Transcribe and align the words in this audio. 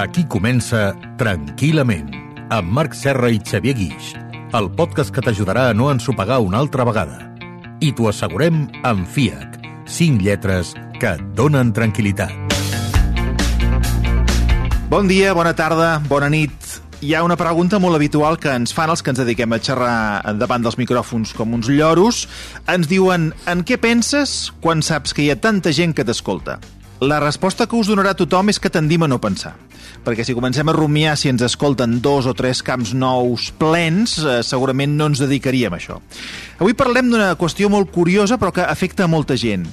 Aquí 0.00 0.22
comença 0.24 0.94
Tranquil·lament, 1.20 2.08
amb 2.48 2.70
Marc 2.72 2.94
Serra 2.96 3.28
i 3.28 3.36
Xavier 3.44 3.74
Guix, 3.76 4.14
el 4.56 4.70
podcast 4.72 5.12
que 5.12 5.20
t'ajudarà 5.20 5.66
a 5.68 5.74
no 5.76 5.90
ensopegar 5.92 6.38
una 6.40 6.56
altra 6.62 6.86
vegada. 6.88 7.18
I 7.84 7.92
t'ho 7.92 8.08
assegurem 8.08 8.62
amb 8.88 9.04
FIAC, 9.04 9.60
5 9.84 10.24
lletres 10.24 10.72
que 10.96 11.12
et 11.18 11.22
donen 11.36 11.74
tranquil·litat. 11.76 12.32
Bon 14.88 15.06
dia, 15.06 15.34
bona 15.36 15.52
tarda, 15.54 15.98
bona 16.08 16.32
nit. 16.32 16.56
Hi 17.04 17.14
ha 17.14 17.22
una 17.22 17.36
pregunta 17.36 17.78
molt 17.78 18.00
habitual 18.00 18.40
que 18.40 18.56
ens 18.56 18.72
fan 18.76 18.90
els 18.90 19.04
que 19.04 19.12
ens 19.12 19.20
dediquem 19.22 19.52
a 19.52 19.60
xerrar 19.60 20.34
davant 20.40 20.64
dels 20.64 20.80
micròfons 20.80 21.36
com 21.36 21.54
uns 21.60 21.68
lloros. 21.68 22.24
Ens 22.68 22.88
diuen, 22.90 23.30
en 23.46 23.62
què 23.68 23.78
penses 23.80 24.50
quan 24.64 24.82
saps 24.82 25.12
que 25.12 25.28
hi 25.28 25.30
ha 25.30 25.38
tanta 25.38 25.76
gent 25.76 25.94
que 25.94 26.08
t'escolta? 26.08 26.58
La 27.00 27.16
resposta 27.16 27.64
que 27.64 27.78
us 27.78 27.88
donarà 27.88 28.12
tothom 28.12 28.50
és 28.52 28.58
que 28.60 28.68
tendim 28.68 29.00
a 29.00 29.08
no 29.08 29.16
pensar. 29.24 29.54
Perquè 30.04 30.24
si 30.24 30.34
comencem 30.36 30.68
a 30.68 30.74
rumiar 30.76 31.14
si 31.16 31.30
ens 31.32 31.40
escolten 31.46 31.98
dos 32.04 32.26
o 32.28 32.34
tres 32.36 32.60
camps 32.60 32.92
nous 32.92 33.46
plens, 33.56 34.18
eh, 34.20 34.42
segurament 34.44 34.98
no 34.98 35.08
ens 35.08 35.22
dedicaríem 35.22 35.72
a 35.72 35.78
això. 35.80 35.96
Avui 36.58 36.76
parlem 36.76 37.08
d'una 37.08 37.36
qüestió 37.40 37.70
molt 37.72 37.88
curiosa 37.90 38.36
però 38.36 38.52
que 38.52 38.60
afecta 38.60 39.04
a 39.04 39.08
molta 39.08 39.36
gent 39.36 39.64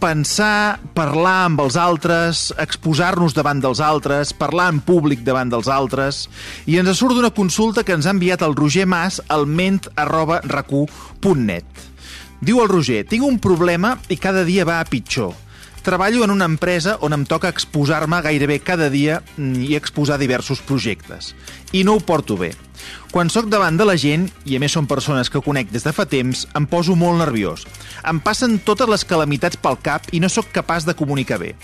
pensar, 0.00 0.78
parlar 0.94 1.46
amb 1.46 1.60
els 1.64 1.76
altres, 1.80 2.52
exposar-nos 2.60 3.34
davant 3.34 3.60
dels 3.60 3.80
altres, 3.80 4.32
parlar 4.36 4.68
en 4.72 4.80
públic 4.84 5.22
davant 5.24 5.48
dels 5.48 5.70
altres, 5.72 6.26
i 6.66 6.76
ens 6.76 6.98
surt 6.98 7.16
d'una 7.16 7.32
consulta 7.32 7.82
que 7.82 7.96
ens 7.96 8.06
ha 8.06 8.12
enviat 8.14 8.44
el 8.44 8.56
Roger 8.56 8.86
Mas 8.86 9.22
al 9.28 9.46
ment 9.46 9.80
arroba. 9.96 10.42
Diu 12.40 12.60
el 12.60 12.68
Roger, 12.68 13.02
tinc 13.08 13.24
un 13.24 13.40
problema 13.40 13.96
i 14.08 14.20
cada 14.20 14.44
dia 14.44 14.68
va 14.68 14.80
a 14.80 14.84
pitjor. 14.84 15.45
Treballo 15.86 16.24
en 16.24 16.32
una 16.34 16.48
empresa 16.50 16.96
on 17.06 17.14
em 17.14 17.22
toca 17.30 17.46
exposar-me 17.46 18.18
gairebé 18.18 18.56
cada 18.58 18.88
dia 18.90 19.20
mm, 19.36 19.68
i 19.70 19.76
exposar 19.78 20.16
diversos 20.18 20.58
projectes. 20.58 21.28
I 21.70 21.84
no 21.86 21.94
ho 21.94 22.00
porto 22.02 22.34
bé. 22.34 22.48
Quan 23.12 23.30
sóc 23.30 23.46
davant 23.46 23.78
de 23.78 23.86
la 23.86 23.94
gent, 23.94 24.24
i 24.50 24.58
a 24.58 24.58
més 24.58 24.74
són 24.74 24.88
persones 24.90 25.30
que 25.30 25.38
conec 25.46 25.70
des 25.70 25.86
de 25.86 25.92
fa 25.94 26.02
temps, 26.10 26.42
em 26.58 26.66
poso 26.66 26.98
molt 26.98 27.22
nerviós. 27.22 27.62
Em 28.02 28.18
passen 28.18 28.58
totes 28.66 28.90
les 28.90 29.06
calamitats 29.06 29.62
pel 29.62 29.78
cap 29.78 30.10
i 30.10 30.18
no 30.18 30.26
sóc 30.26 30.50
capaç 30.50 30.90
de 30.90 30.98
comunicar 30.98 31.38
bé. 31.38 31.54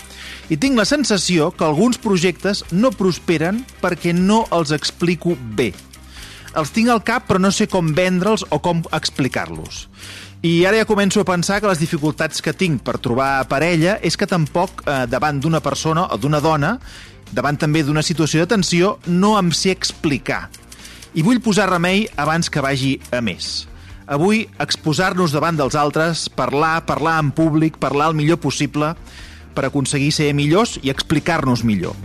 I 0.47 0.55
tinc 0.55 0.79
la 0.79 0.87
sensació 0.87 1.51
que 1.51 1.67
alguns 1.67 1.99
projectes 1.99 2.63
no 2.71 2.95
prosperen 2.95 3.65
perquè 3.83 4.15
no 4.15 4.45
els 4.55 4.71
explico 4.71 5.35
bé. 5.35 5.73
Els 6.55 6.71
tinc 6.71 6.93
al 6.93 7.03
cap 7.03 7.27
però 7.27 7.43
no 7.43 7.51
sé 7.51 7.67
com 7.67 7.91
vendre'ls 7.91 8.47
o 8.55 8.63
com 8.63 8.85
explicar-los. 8.95 9.89
I 10.43 10.65
ara 10.67 10.81
ja 10.81 10.83
començo 10.83 11.21
a 11.21 11.23
pensar 11.23 11.61
que 11.63 11.69
les 11.69 11.79
dificultats 11.79 12.43
que 12.43 12.51
tinc 12.51 12.81
per 12.83 12.97
trobar 12.99 13.45
parella 13.47 13.93
és 14.03 14.17
que 14.19 14.27
tampoc 14.27 14.81
eh, 14.83 15.05
davant 15.07 15.39
d'una 15.39 15.61
persona 15.63 16.03
o 16.11 16.17
d'una 16.19 16.41
dona, 16.43 16.73
davant 17.31 17.55
també 17.55 17.79
d'una 17.87 18.03
situació 18.03 18.43
de 18.43 18.49
tensió, 18.51 18.97
no 19.07 19.37
em 19.39 19.53
sé 19.55 19.71
explicar. 19.71 20.49
I 21.15 21.23
vull 21.23 21.39
posar 21.39 21.69
remei 21.71 22.09
abans 22.19 22.51
que 22.51 22.59
vagi 22.59 22.97
a 23.15 23.23
més. 23.23 23.69
Avui, 24.03 24.43
exposar-nos 24.59 25.31
davant 25.31 25.55
dels 25.55 25.79
altres, 25.79 26.27
parlar, 26.27 26.81
parlar 26.83 27.21
en 27.23 27.31
públic, 27.31 27.79
parlar 27.79 28.11
el 28.11 28.19
millor 28.19 28.43
possible 28.43 28.97
per 29.55 29.69
aconseguir 29.69 30.11
ser 30.11 30.33
millors 30.35 30.75
i 30.83 30.91
explicar-nos 30.91 31.63
millor. 31.63 31.95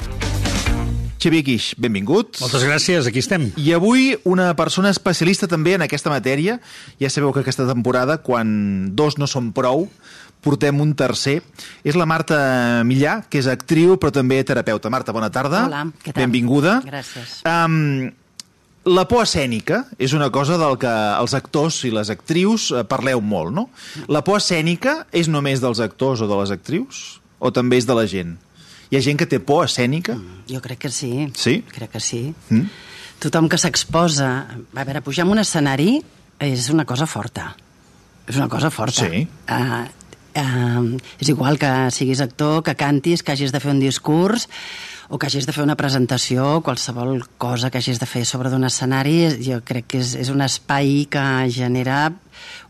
Xavier 1.18 1.42
Guix, 1.42 1.72
benvingut. 1.82 2.38
Moltes 2.42 2.62
gràcies, 2.62 3.08
aquí 3.10 3.18
estem. 3.22 3.48
I 3.58 3.72
avui 3.74 4.12
una 4.28 4.52
persona 4.58 4.92
especialista 4.94 5.48
també 5.50 5.74
en 5.74 5.82
aquesta 5.82 6.12
matèria. 6.12 6.60
Ja 7.02 7.10
sabeu 7.10 7.32
que 7.34 7.42
aquesta 7.42 7.66
temporada, 7.66 8.20
quan 8.22 8.94
dos 8.96 9.18
no 9.18 9.26
són 9.26 9.50
prou, 9.56 9.88
portem 10.46 10.78
un 10.80 10.94
tercer. 10.94 11.40
És 11.82 11.98
la 11.98 12.06
Marta 12.06 12.38
Millà, 12.86 13.18
que 13.28 13.42
és 13.42 13.50
actriu 13.50 13.98
però 13.98 14.14
també 14.14 14.38
terapeuta. 14.46 14.90
Marta, 14.94 15.12
bona 15.12 15.32
tarda. 15.34 15.66
Hola, 15.66 15.84
què 15.98 16.14
tal? 16.14 16.22
Benvinguda. 16.22 16.78
Gràcies. 16.86 17.40
Um, 17.42 18.10
la 18.88 19.04
por 19.10 19.26
escènica 19.26 19.82
és 19.98 20.14
una 20.16 20.30
cosa 20.32 20.56
del 20.56 20.78
que 20.80 20.90
els 21.18 21.34
actors 21.36 21.82
i 21.84 21.90
les 21.92 22.08
actrius 22.14 22.70
eh, 22.70 22.84
parleu 22.88 23.20
molt, 23.20 23.52
no? 23.52 23.66
La 24.08 24.22
por 24.24 24.38
escènica 24.38 25.02
és 25.12 25.28
només 25.28 25.60
dels 25.60 25.82
actors 25.82 26.22
o 26.22 26.28
de 26.30 26.38
les 26.38 26.54
actrius? 26.54 27.18
O 27.38 27.50
també 27.54 27.82
és 27.82 27.86
de 27.86 27.94
la 27.98 28.06
gent? 28.08 28.38
Hi 28.88 28.96
ha 28.96 29.04
gent 29.04 29.18
que 29.20 29.26
té 29.28 29.36
por 29.44 29.66
escènica? 29.66 30.16
Jo 30.48 30.62
crec 30.64 30.86
que 30.86 30.90
sí. 30.92 31.28
Sí? 31.36 31.58
Crec 31.74 31.92
que 31.92 32.00
sí. 32.00 32.22
Mm? 32.48 32.68
Tothom 33.20 33.48
que 33.52 33.58
s'exposa... 33.60 34.30
A 34.48 34.84
veure, 34.86 35.02
pujar 35.04 35.26
en 35.26 35.34
un 35.34 35.42
escenari 35.42 35.98
és 36.40 36.68
una 36.72 36.86
cosa 36.88 37.04
forta. 37.10 37.50
És 38.28 38.38
una 38.38 38.48
cosa 38.48 38.70
forta. 38.72 39.04
Sí. 39.04 39.26
Uh, 39.50 39.82
uh, 40.40 40.86
és 41.20 41.28
igual 41.28 41.60
que 41.60 41.72
siguis 41.92 42.22
actor, 42.24 42.62
que 42.64 42.78
cantis, 42.80 43.24
que 43.24 43.34
hagis 43.34 43.52
de 43.52 43.60
fer 43.60 43.74
un 43.74 43.82
discurs 43.82 44.48
o 45.08 45.18
que 45.18 45.28
hagis 45.28 45.44
de 45.48 45.52
fer 45.56 45.64
una 45.64 45.76
presentació, 45.76 46.62
qualsevol 46.64 47.26
cosa 47.36 47.68
que 47.72 47.82
hagis 47.82 48.00
de 48.00 48.08
fer 48.08 48.24
sobre 48.28 48.48
d'un 48.52 48.64
escenari, 48.68 49.18
jo 49.44 49.60
crec 49.68 49.88
que 49.92 50.00
és, 50.00 50.14
és 50.20 50.32
un 50.32 50.40
espai 50.44 51.04
que 51.12 51.24
genera 51.52 52.06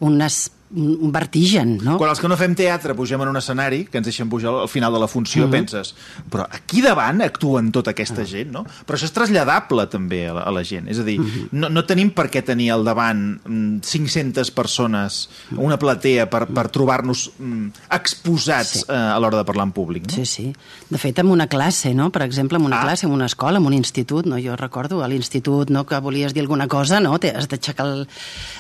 un, 0.01 0.21
es, 0.23 0.51
un 0.71 1.11
vertigen, 1.11 1.79
no? 1.83 1.97
Quan 1.97 2.11
els 2.11 2.21
que 2.21 2.29
no 2.29 2.37
fem 2.37 2.55
teatre 2.55 2.93
pugem 2.95 3.23
en 3.23 3.29
un 3.29 3.37
escenari, 3.41 3.87
que 3.87 3.97
ens 3.97 4.05
deixen 4.05 4.29
pujar 4.29 4.51
al 4.53 4.69
final 4.69 4.93
de 4.93 4.99
la 5.01 5.09
funció, 5.09 5.47
Mhm. 5.47 5.49
mm 5.49 5.49
-hmm. 5.49 5.59
penses, 5.59 5.95
però 6.31 6.47
aquí 6.51 6.83
davant 6.83 7.23
actuen 7.23 7.73
tota 7.73 7.93
aquesta 7.93 8.21
Ah. 8.21 8.27
gent, 8.27 8.51
no? 8.53 8.65
Però 8.87 8.95
això 8.97 9.05
és 9.05 9.13
traslladable 9.13 9.87
també 9.87 10.29
a 10.29 10.35
la, 10.35 10.43
a 10.43 10.51
la 10.53 10.63
gent. 10.65 10.87
És 10.89 10.99
a 10.99 11.05
dir, 11.05 11.19
Mhm. 11.21 11.49
no, 11.53 11.71
no 11.71 11.85
tenim 11.87 12.11
per 12.11 12.31
què 12.31 12.43
tenir 12.45 12.71
al 12.71 12.85
davant 12.85 13.41
mm, 13.47 13.79
500 13.81 14.51
persones, 14.51 15.31
una 15.57 15.79
platea, 15.79 16.29
per, 16.29 16.47
per 16.49 16.69
trobar-nos 16.69 17.31
mm, 17.39 17.69
exposats 17.91 18.69
Sí. 18.81 18.85
eh, 18.89 18.93
a 18.95 19.19
l'hora 19.19 19.39
de 19.39 19.45
parlar 19.45 19.65
en 19.67 19.73
públic, 19.73 20.07
no? 20.07 20.15
Sí, 20.15 20.27
sí. 20.27 20.53
De 20.91 20.99
fet, 20.99 21.19
en 21.19 21.29
una 21.29 21.47
classe, 21.47 21.95
no? 21.95 22.11
Per 22.11 22.23
exemple, 22.23 22.59
en 22.59 22.65
una 22.65 22.81
Ah. 22.81 22.83
classe, 22.85 23.07
en 23.07 23.13
una 23.13 23.27
escola, 23.27 23.59
en 23.59 23.65
un 23.67 23.73
institut, 23.73 24.27
no? 24.27 24.37
Jo 24.39 24.55
recordo 24.57 25.03
a 25.03 25.09
l'institut, 25.09 25.71
no?, 25.71 25.87
que 25.87 25.99
volies 25.99 26.35
dir 26.35 26.41
alguna 26.43 26.69
cosa, 26.69 27.01
no? 27.01 27.19
Te 27.19 27.31
has 27.35 27.49
d'aixecar 27.49 27.87
el, 27.87 28.09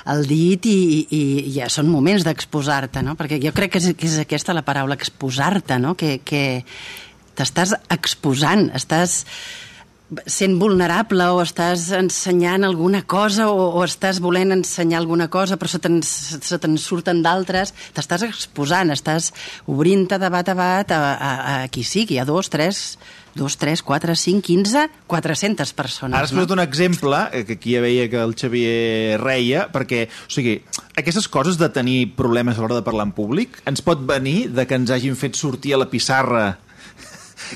el 0.06 0.26
dit 0.26 0.64
i, 0.66 0.97
i, 0.98 1.20
i 1.48 1.52
ja 1.58 1.68
són 1.72 1.90
moments 1.92 2.26
d'exposar-te, 2.26 3.02
no? 3.06 3.16
Perquè 3.18 3.40
jo 3.42 3.54
crec 3.56 3.74
que 3.74 3.82
és, 3.82 3.92
que 3.98 4.08
és 4.08 4.18
aquesta 4.22 4.56
la 4.56 4.64
paraula, 4.66 4.98
exposar-te, 4.98 5.78
no? 5.82 5.94
Que, 5.98 6.18
que 6.24 6.42
t'estàs 7.38 7.76
exposant, 7.94 8.68
estàs 8.76 9.22
sent 10.24 10.56
vulnerable 10.60 11.26
o 11.34 11.42
estàs 11.44 11.90
ensenyant 11.96 12.64
alguna 12.64 13.02
cosa 13.04 13.50
o, 13.52 13.68
o 13.76 13.84
estàs 13.84 14.22
volent 14.24 14.54
ensenyar 14.56 15.02
alguna 15.02 15.28
cosa 15.28 15.58
però 15.60 15.68
se 15.68 15.80
te'n 15.84 16.00
se 16.02 16.58
te'n 16.58 16.78
surten 16.80 17.20
d'altres 17.24 17.74
t'estàs 17.96 18.24
exposant, 18.28 18.92
estàs 18.94 19.32
obrint-te 19.68 20.18
de 20.20 20.30
bat 20.32 20.48
a 20.48 20.56
bat 20.56 20.92
a, 20.96 21.00
a, 21.12 21.32
a 21.52 21.56
qui 21.72 21.84
sigui, 21.84 22.18
a 22.18 22.24
dos, 22.28 22.48
tres, 22.48 22.96
dos, 23.38 23.56
tres, 23.60 23.82
quatre, 23.86 24.16
cinc, 24.16 24.42
quinze, 24.48 24.88
400 25.06 25.72
persones. 25.76 26.16
Ara 26.16 26.26
has 26.26 26.34
posat 26.34 26.56
un 26.56 26.62
exemple, 26.64 27.20
eh, 27.32 27.44
que 27.46 27.58
aquí 27.58 27.76
ja 27.76 27.82
veia 27.84 28.08
que 28.10 28.18
el 28.20 28.34
Xavier 28.34 29.20
reia, 29.22 29.68
perquè, 29.72 30.06
o 30.08 30.32
sigui, 30.32 30.58
aquestes 30.98 31.28
coses 31.30 31.60
de 31.60 31.68
tenir 31.72 32.14
problemes 32.18 32.58
a 32.58 32.64
l'hora 32.64 32.80
de 32.80 32.86
parlar 32.86 33.06
en 33.08 33.14
públic 33.14 33.60
ens 33.68 33.84
pot 33.84 34.00
venir 34.08 34.50
de 34.56 34.66
que 34.66 34.76
ens 34.80 34.90
hagin 34.90 35.16
fet 35.16 35.38
sortir 35.38 35.76
a 35.76 35.84
la 35.84 35.88
pissarra 35.92 36.56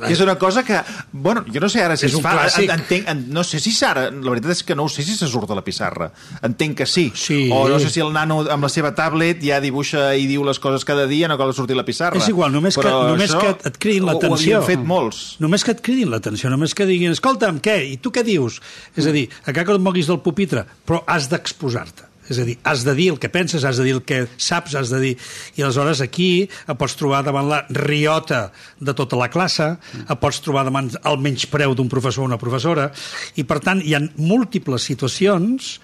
que 0.01 0.13
és 0.13 0.21
una 0.21 0.37
cosa 0.39 0.63
que, 0.65 0.79
bueno, 1.13 1.45
jo 1.53 1.61
no 1.61 1.69
sé 1.69 1.83
ara 1.83 1.97
si 1.97 2.07
És 2.07 2.13
es 2.13 2.17
un 2.19 2.23
fa, 2.23 2.33
clàssic. 2.39 2.65
en- 2.71 2.81
entenc, 2.81 3.09
en, 3.09 3.25
no 3.33 3.45
sé 3.45 3.61
si 3.61 3.71
s'ara, 3.73 4.11
la 4.11 4.31
veritat 4.31 4.51
és 4.53 4.63
que 4.65 4.75
no 4.75 4.85
ho 4.85 4.89
sé 4.89 5.03
si 5.03 5.15
se 5.17 5.27
surt 5.29 5.51
a 5.51 5.55
la 5.55 5.63
pissarra, 5.65 6.11
entenc 6.43 6.77
que 6.79 6.87
sí, 6.87 7.13
Sí. 7.15 7.49
o 7.53 7.69
no 7.69 7.79
sé 7.79 7.91
si 7.91 8.01
el 8.01 8.13
nano 8.13 8.41
amb 8.51 8.63
la 8.63 8.69
seva 8.69 8.95
tablet 8.95 9.41
ja 9.43 9.61
dibuixa 9.61 10.15
i 10.17 10.27
diu 10.27 10.45
les 10.45 10.59
coses 10.59 10.85
cada 10.85 11.07
dia, 11.07 11.29
no 11.29 11.37
cal 11.39 11.53
sortir 11.55 11.75
a 11.75 11.77
la 11.83 11.85
pissarra. 11.85 12.17
És 12.19 12.29
igual, 12.29 12.53
només, 12.53 12.75
que, 12.77 12.83
Però 12.83 13.09
només 13.09 13.31
això 13.35 13.41
que 13.59 13.69
et 13.69 13.79
cridin 13.79 14.05
ho- 14.05 14.13
l'atenció. 14.13 14.59
Ho 14.61 14.63
havien 14.63 14.79
fet 14.79 14.87
molts. 14.87 15.37
Només 15.41 15.65
que 15.65 15.71
et 15.73 15.81
cridin 15.83 16.11
l'atenció, 16.11 16.51
només 16.51 16.75
que 16.75 16.87
diguin, 16.87 17.11
escolta'm, 17.13 17.61
què? 17.61 17.91
I 17.93 17.97
tu 17.99 18.11
què 18.11 18.23
dius? 18.25 18.61
És 18.97 19.07
a 19.07 19.13
dir, 19.13 19.29
encara 19.47 19.65
que 19.67 19.73
et 19.73 19.81
moguis 19.81 20.07
del 20.07 20.21
pupitre, 20.21 20.65
però 20.87 21.03
has 21.07 21.29
d'exposar-te. 21.29 22.05
És 22.31 22.39
a 22.39 22.47
dir, 22.47 22.55
has 22.63 22.85
de 22.87 22.95
dir 22.95 23.09
el 23.13 23.19
que 23.19 23.31
penses, 23.33 23.65
has 23.67 23.81
de 23.81 23.87
dir 23.89 23.97
el 23.97 24.05
que 24.07 24.23
saps, 24.37 24.77
has 24.79 24.93
de 24.93 25.01
dir... 25.03 25.13
I 25.59 25.65
aleshores 25.65 26.03
aquí 26.05 26.47
et 26.47 26.79
pots 26.79 26.95
trobar 26.99 27.23
davant 27.27 27.49
la 27.51 27.63
riota 27.75 28.45
de 28.79 28.95
tota 28.97 29.19
la 29.19 29.29
classe, 29.33 29.73
et 30.05 30.15
pots 30.23 30.39
trobar 30.45 30.65
davant 30.69 30.93
el 31.03 31.21
menyspreu 31.23 31.75
d'un 31.75 31.91
professor 31.93 32.25
o 32.25 32.31
una 32.31 32.41
professora, 32.41 32.91
i 33.37 33.45
per 33.49 33.61
tant 33.65 33.83
hi 33.83 33.97
ha 33.97 34.03
múltiples 34.17 34.87
situacions 34.87 35.77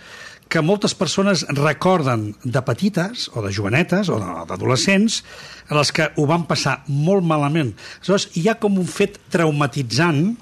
que 0.49 0.63
moltes 0.65 0.95
persones 0.97 1.45
recorden 1.53 2.31
de 2.41 2.63
petites, 2.65 3.29
o 3.37 3.45
de 3.45 3.53
jovenetes, 3.53 4.09
o 4.09 4.17
d'adolescents, 4.49 5.21
en 5.69 5.77
les 5.77 5.93
que 5.93 6.09
ho 6.17 6.25
van 6.31 6.47
passar 6.49 6.79
molt 6.89 7.27
malament. 7.27 7.75
Aleshores, 7.99 8.31
hi 8.41 8.49
ha 8.49 8.57
com 8.63 8.79
un 8.81 8.89
fet 8.89 9.21
traumatitzant 9.29 10.39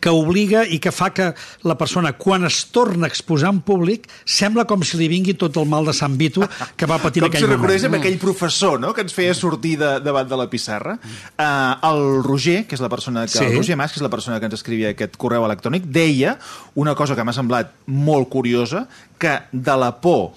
que 0.00 0.10
obliga 0.10 0.64
i 0.66 0.78
que 0.82 0.92
fa 0.92 1.10
que 1.14 1.32
la 1.64 1.76
persona, 1.78 2.12
quan 2.18 2.44
es 2.48 2.66
torna 2.74 3.06
a 3.06 3.08
exposar 3.10 3.50
en 3.54 3.60
públic, 3.60 4.08
sembla 4.24 4.64
com 4.68 4.82
si 4.82 4.96
li 5.00 5.08
vingui 5.08 5.34
tot 5.38 5.56
el 5.56 5.66
mal 5.68 5.84
de 5.88 5.94
Sant 5.96 6.16
Vito 6.18 6.46
que 6.76 6.86
va 6.86 6.98
patir 6.98 7.22
en 7.22 7.28
Com 7.28 7.32
si 7.32 7.38
aquell 7.44 7.50
recordés 7.54 7.82
moment. 7.82 7.94
amb 7.94 8.00
aquell 8.02 8.18
professor 8.18 8.78
no? 8.80 8.92
que 8.94 9.02
ens 9.06 9.14
feia 9.14 9.34
sortir 9.34 9.76
de, 9.78 9.98
davant 10.04 10.28
de 10.28 10.36
la 10.36 10.48
pissarra. 10.50 10.98
Uh, 11.38 11.74
el 11.90 12.22
Roger, 12.24 12.66
que 12.66 12.74
és 12.78 12.80
la 12.84 12.88
persona 12.92 13.26
que, 13.26 13.36
Sí. 13.38 13.44
el 13.44 13.56
Roger 13.56 13.76
Mas, 13.76 13.92
que 13.92 13.98
és 14.00 14.02
la 14.06 14.10
persona 14.10 14.38
que 14.40 14.46
ens 14.50 14.54
escrivia 14.58 14.90
aquest 14.94 15.16
correu 15.16 15.44
electrònic, 15.46 15.84
deia 15.86 16.38
una 16.74 16.94
cosa 16.94 17.14
que 17.16 17.24
m'ha 17.24 17.32
semblat 17.36 17.72
molt 17.86 18.28
curiosa, 18.28 18.86
que 19.18 19.38
de 19.52 19.76
la 19.76 19.92
por 20.00 20.32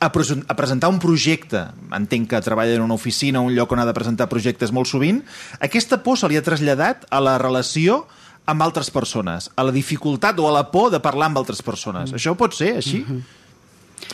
a, 0.00 0.12
presen- 0.12 0.44
a 0.48 0.54
presentar 0.56 0.90
un 0.90 0.98
projecte, 1.02 1.64
entenc 1.96 2.28
que 2.30 2.40
treballa 2.44 2.74
en 2.76 2.82
una 2.84 2.94
oficina, 2.94 3.40
un 3.40 3.54
lloc 3.56 3.72
on 3.72 3.80
ha 3.82 3.86
de 3.88 3.94
presentar 3.96 4.28
projectes 4.30 4.72
molt 4.72 4.86
sovint, 4.90 5.22
aquesta 5.60 6.02
por 6.04 6.18
se 6.18 6.28
li 6.30 6.36
ha 6.38 6.44
traslladat 6.46 7.06
a 7.10 7.20
la 7.24 7.36
relació 7.38 8.04
amb 8.48 8.62
altres 8.64 8.88
persones, 8.90 9.50
a 9.56 9.64
la 9.66 9.72
dificultat 9.74 10.38
o 10.40 10.46
a 10.48 10.52
la 10.54 10.70
por 10.70 10.90
de 10.94 11.00
parlar 11.04 11.26
amb 11.28 11.36
altres 11.42 11.60
persones. 11.62 12.14
Això 12.16 12.32
pot 12.38 12.54
ser 12.56 12.76
així? 12.78 13.02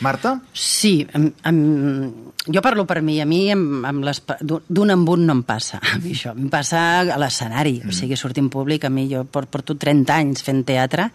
Marta? 0.00 0.40
Sí, 0.56 1.06
em, 1.14 1.28
em, 1.44 1.58
jo 2.48 2.62
parlo 2.64 2.86
per 2.88 3.02
mi, 3.04 3.20
a 3.20 3.26
mi 3.28 3.44
d'un 3.52 4.90
en 4.90 5.04
un 5.06 5.26
no 5.28 5.36
em 5.36 5.42
passa, 5.46 5.78
a 5.78 5.98
mi 6.02 6.14
això, 6.16 6.32
em 6.34 6.48
passa 6.50 6.80
a 7.04 7.18
l'escenari, 7.20 7.76
mm. 7.84 7.92
o 7.92 7.94
sigui, 7.94 8.16
sortir 8.16 8.42
en 8.42 8.48
públic, 8.50 8.88
a 8.88 8.90
mi 8.90 9.06
jo 9.12 9.22
por- 9.28 9.46
porto 9.46 9.76
30 9.76 10.16
anys 10.16 10.42
fent 10.42 10.64
teatre 10.66 11.10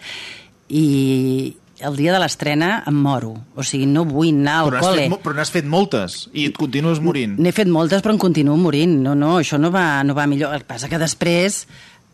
i 0.70 1.58
el 1.80 1.96
dia 1.96 2.14
de 2.14 2.20
l'estrena 2.22 2.84
em 2.90 2.96
moro, 2.96 3.34
o 3.56 3.64
sigui, 3.64 3.88
no 3.90 4.06
vull 4.08 4.32
anar 4.34 4.58
al 4.64 4.72
Però 4.74 4.82
col·le. 4.84 5.06
fet, 5.10 5.22
però 5.24 5.36
n'has 5.38 5.52
fet 5.54 5.68
moltes 5.70 6.18
i 6.34 6.50
et 6.50 6.58
continues 6.58 7.00
morint. 7.04 7.38
N'he 7.40 7.54
fet 7.56 7.70
moltes, 7.72 8.04
però 8.04 8.16
em 8.16 8.22
continuo 8.22 8.58
morint. 8.60 8.98
No, 9.06 9.16
no, 9.16 9.38
això 9.40 9.60
no 9.62 9.72
va, 9.72 10.04
no 10.04 10.16
va 10.18 10.28
millor. 10.28 10.54
El 10.54 10.66
que 10.66 10.74
passa 10.74 10.90
que 10.92 11.00
després 11.00 11.64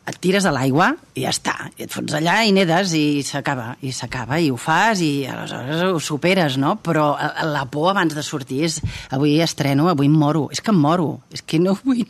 et 0.06 0.20
tires 0.22 0.46
a 0.46 0.52
l'aigua 0.54 0.92
i 1.18 1.24
ja 1.24 1.32
està. 1.34 1.56
I 1.80 1.88
et 1.88 1.94
fots 1.94 2.14
allà 2.14 2.36
i 2.46 2.52
nedes 2.54 2.92
i 2.94 3.24
s'acaba, 3.26 3.72
i 3.82 3.90
s'acaba, 3.96 4.38
i 4.38 4.52
ho 4.54 4.58
fas 4.62 5.02
i 5.02 5.26
aleshores 5.26 5.82
ho 5.96 6.00
superes, 6.04 6.60
no? 6.62 6.76
Però 6.86 7.16
eh, 7.18 7.32
la 7.50 7.66
por 7.66 7.90
abans 7.90 8.14
de 8.14 8.22
sortir 8.22 8.62
és 8.68 8.78
avui 9.10 9.40
estreno, 9.42 9.90
avui 9.90 10.06
em 10.06 10.14
moro. 10.14 10.46
És 10.54 10.62
que 10.62 10.70
em 10.76 10.78
moro, 10.78 11.22
és 11.34 11.42
que 11.42 11.58
no 11.60 11.74
vull... 11.82 12.06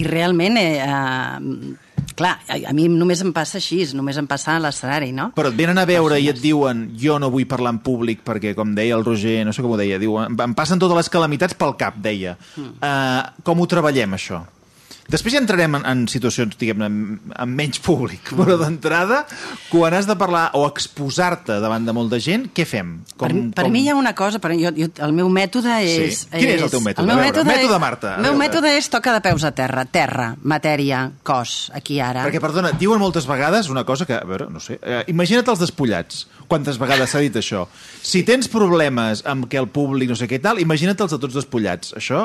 I 0.00 0.08
realment, 0.08 0.56
eh, 0.56 0.80
eh, 0.80 1.76
clar, 2.18 2.36
a, 2.48 2.58
a 2.70 2.74
mi 2.76 2.86
només 2.92 3.22
em 3.24 3.32
passa 3.36 3.58
així, 3.60 3.82
només 3.96 4.18
em 4.20 4.28
passa 4.30 4.56
a 4.56 4.62
l'escenari, 4.62 5.10
no? 5.16 5.30
Però 5.36 5.52
et 5.52 5.58
venen 5.58 5.80
a 5.80 5.86
veure 5.88 6.20
i 6.20 6.30
et 6.32 6.40
diuen 6.42 6.88
jo 7.00 7.18
no 7.22 7.32
vull 7.32 7.48
parlar 7.50 7.74
en 7.76 7.82
públic 7.84 8.24
perquè, 8.26 8.54
com 8.58 8.74
deia 8.76 8.96
el 8.98 9.06
Roger, 9.06 9.40
no 9.46 9.54
sé 9.56 9.64
com 9.64 9.74
ho 9.74 9.80
deia, 9.80 10.00
diu, 10.02 10.16
em 10.20 10.56
passen 10.56 10.80
totes 10.82 10.98
les 10.98 11.12
calamitats 11.12 11.58
pel 11.58 11.76
cap, 11.80 11.98
deia. 12.00 12.36
Hmm. 12.56 12.78
Uh, 12.78 13.44
com 13.46 13.60
ho 13.60 13.68
treballem, 13.70 14.18
això? 14.18 14.44
Després 15.10 15.34
ja 15.34 15.40
entrarem 15.42 15.74
en, 15.80 15.84
en 15.90 16.04
situacions, 16.10 16.54
diguem-ne, 16.60 16.86
amb, 16.86 17.32
amb 17.34 17.56
menys 17.58 17.80
públic, 17.82 18.30
però 18.38 18.56
d'entrada, 18.60 19.24
quan 19.70 19.94
has 19.98 20.06
de 20.06 20.14
parlar 20.20 20.50
o 20.58 20.64
exposar-te 20.68 21.58
davant 21.62 21.86
de 21.88 21.94
molta 21.96 22.20
gent, 22.22 22.48
què 22.54 22.66
fem? 22.68 23.00
per, 23.20 23.30
per 23.56 23.66
mi 23.72 23.82
hi 23.84 23.90
ha 23.90 23.96
una 23.98 24.14
cosa, 24.16 24.38
però 24.42 24.54
jo, 24.56 24.70
jo, 24.76 24.88
el 25.04 25.12
meu 25.16 25.28
mètode 25.32 25.74
Sí. 25.80 26.06
és... 26.08 26.22
Quin 26.32 26.48
és 26.54 26.62
el 26.62 26.70
teu 26.72 26.80
mètode? 26.84 27.02
El 27.04 27.10
meu 27.10 27.20
mètode, 27.20 27.46
mètode 27.50 27.74
és- 27.76 27.82
Marta, 27.82 28.14
El 28.16 28.24
meu 28.28 28.36
mètode 28.38 28.70
és 28.78 28.88
toca 28.92 29.12
de 29.16 29.20
peus 29.24 29.44
a 29.44 29.50
terra, 29.56 29.84
terra, 29.84 30.30
matèria, 30.42 31.02
cos, 31.26 31.70
aquí 31.74 31.98
ara. 32.00 32.24
Perquè, 32.28 32.40
perdona, 32.42 32.72
diuen 32.78 33.00
moltes 33.02 33.26
vegades 33.28 33.68
una 33.72 33.84
cosa 33.88 34.06
que, 34.06 34.14
a 34.16 34.24
veure, 34.28 34.48
no 34.50 34.60
sé, 34.62 34.78
eh, 34.82 35.02
imagina't 35.12 35.48
els 35.50 35.62
despullats. 35.66 36.26
Quantes 36.50 36.78
vegades 36.82 37.10
s'ha 37.12 37.20
dit 37.22 37.36
això? 37.38 37.66
Si 38.02 38.24
tens 38.26 38.48
problemes 38.50 39.22
amb 39.28 39.46
que 39.50 39.58
el 39.60 39.68
públic 39.70 40.08
no 40.10 40.16
sé 40.18 40.26
què 40.30 40.40
tal, 40.42 40.58
imagina't 40.58 40.98
els 41.04 41.12
de 41.14 41.18
tots 41.22 41.36
despullats. 41.38 41.92
Això 41.98 42.24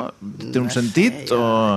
té 0.52 0.58
un 0.58 0.70
sentit 0.74 1.30
o... 1.34 1.76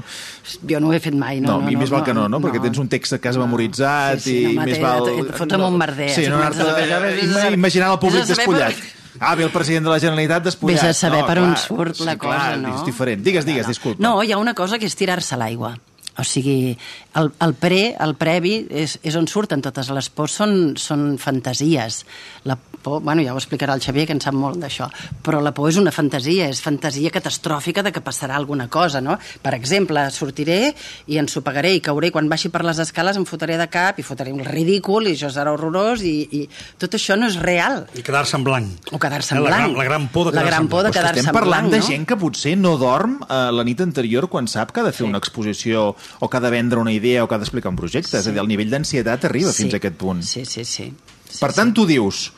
Jo 0.70 0.80
no 0.82 0.90
ho 0.90 0.96
he 1.00 1.04
fet 1.08 1.16
mai, 1.18 1.40
no. 1.42 1.56
No, 1.58 1.72
no, 1.72 1.80
més 1.80 1.90
val 1.94 2.04
que 2.06 2.14
no, 2.14 2.28
no? 2.30 2.40
Perquè 2.44 2.62
tens 2.68 2.78
un 2.84 2.88
text 2.92 3.16
a 3.18 3.20
casa 3.24 3.42
memoritzat 3.42 4.20
sí, 4.22 4.30
sí, 4.30 4.38
i 4.52 4.56
no, 4.60 4.68
més 4.68 4.80
val... 4.84 5.08
et 5.16 5.34
fots 5.40 5.58
amb 5.58 5.66
un 5.72 5.78
merder, 5.82 6.12
Sí, 6.14 6.24
si 6.28 6.30
no 6.32 6.38
anar-te... 6.38 6.64
fer 6.64 6.86
això, 6.86 7.02
vés 7.08 7.20
a 7.20 7.26
ima- 7.26 7.42
saber- 7.42 7.60
Imaginar 7.60 7.92
el 7.96 8.00
públic 8.06 8.30
despullat. 8.30 8.88
Ah, 9.20 9.34
ve 9.36 9.44
el 9.44 9.52
president 9.52 9.84
de 9.88 9.92
la 9.92 10.00
Generalitat 10.00 10.46
despullat. 10.46 10.78
Vés 10.80 10.90
a 10.92 10.94
saber 10.96 11.24
no, 11.24 11.28
per 11.28 11.40
on 11.42 11.50
clar, 11.56 11.64
surt 11.66 12.00
la 12.06 12.14
sí, 12.14 12.20
cosa, 12.22 12.38
clar, 12.38 12.58
no? 12.62 12.76
És 12.78 12.86
diferent. 12.88 13.24
Digues, 13.26 13.44
digues, 13.50 13.68
disculpa. 13.68 14.00
No, 14.06 14.14
hi 14.24 14.32
ha 14.32 14.38
una 14.40 14.54
cosa 14.56 14.78
que 14.80 14.86
és 14.88 14.96
tirar-se 14.96 15.36
a 15.36 15.40
l'aigua. 15.42 15.74
O 16.20 16.24
sigui, 16.28 16.76
el, 17.16 17.32
el 17.46 17.54
pre, 17.56 17.96
el 18.00 18.16
previ, 18.20 18.66
és, 18.70 18.98
és 19.08 19.16
on 19.16 19.28
surten 19.32 19.62
totes 19.64 19.88
les 19.96 20.10
pors, 20.12 20.34
són, 20.42 20.74
són 20.76 21.14
fantasies. 21.18 22.04
La 22.44 22.58
por, 22.80 23.02
bueno, 23.04 23.20
ja 23.26 23.34
ho 23.36 23.38
explicarà 23.40 23.74
el 23.76 23.82
Xavier, 23.84 24.06
que 24.08 24.14
en 24.16 24.22
sap 24.24 24.36
molt 24.40 24.56
d'això, 24.62 24.86
però 25.24 25.42
la 25.44 25.52
por 25.52 25.68
és 25.68 25.76
una 25.80 25.92
fantasia, 25.92 26.46
és 26.48 26.62
fantasia 26.64 27.12
catastròfica 27.12 27.84
de 27.84 27.92
que 27.92 28.00
passarà 28.04 28.38
alguna 28.40 28.70
cosa, 28.72 29.02
no? 29.04 29.18
Per 29.44 29.52
exemple, 29.58 30.06
sortiré 30.16 30.74
i 31.12 31.18
ensopegaré 31.20 31.74
i 31.76 31.82
cauré, 31.84 32.08
quan 32.16 32.30
baixi 32.32 32.48
per 32.54 32.62
les 32.64 32.80
escales 32.80 33.20
em 33.20 33.26
fotré 33.28 33.58
de 33.60 33.68
cap 33.68 34.00
i 34.00 34.06
fotré 34.08 34.32
un 34.32 34.46
ridícul 34.48 35.10
i 35.12 35.16
això 35.18 35.28
serà 35.36 35.52
horrorós 35.52 36.06
i, 36.08 36.16
i 36.40 36.46
tot 36.80 36.96
això 36.96 37.18
no 37.20 37.28
és 37.28 37.36
real. 37.44 37.82
I 38.00 38.04
quedar-se 38.08 38.38
en 38.40 38.48
blanc. 38.48 38.92
O 38.96 39.00
quedar-se 39.00 39.36
en 39.36 39.42
Eh, 39.42 39.44
la 39.44 39.50
blanc. 39.50 39.66
gran- 39.66 39.78
la 39.78 39.84
gran 39.90 40.08
por 40.08 40.32
de 40.32 40.36
La 40.40 40.44
quedar-se 40.44 40.52
gran 40.56 40.64
en 40.64 40.70
por 40.72 40.84
de 40.84 40.90
blanc. 40.90 40.96
Però 40.96 40.96
és 40.96 40.96
que 40.96 41.02
quedar-se 41.02 41.20
estem 41.20 41.36
en 41.36 41.40
parlant 41.42 41.68
blanc, 41.68 41.74
de 41.74 41.80
no? 41.84 41.88
gent 41.92 42.08
que 42.08 42.16
potser 42.24 42.56
no 42.58 42.78
dorm 42.78 43.20
eh, 43.28 43.42
la 43.52 43.64
nit 43.68 43.82
anterior 43.82 44.30
quan 44.30 44.48
sap 44.48 44.72
que 44.72 44.80
ha 44.80 44.88
de 44.88 44.94
fer 44.96 45.04
Sí. 45.04 45.10
una 45.10 45.18
exposició 45.20 45.96
o 46.20 46.30
que 46.30 46.38
ha 46.38 46.44
de 46.44 46.50
vendre 46.50 46.82
una 46.82 46.94
idea 46.94 47.24
o 47.24 47.28
que 47.28 47.38
ha 47.38 47.42
d'explicar 47.42 47.72
un 47.72 47.78
projecte. 47.80 48.18
És 48.18 48.28
a 48.28 48.34
dir, 48.34 48.42
el 48.42 48.50
nivell 48.50 48.72
d'ansietat 48.74 49.30
arriba 49.30 49.54
fins 49.56 49.76
a 49.76 49.82
aquest 49.82 50.00
punt. 50.02 50.24
Sí, 50.26 50.46
sí, 50.46 50.66
sí. 50.66 50.90
sí 51.30 51.40
Per 51.40 51.52
tant, 51.54 51.74
tu 51.76 51.86
dius, 51.90 52.30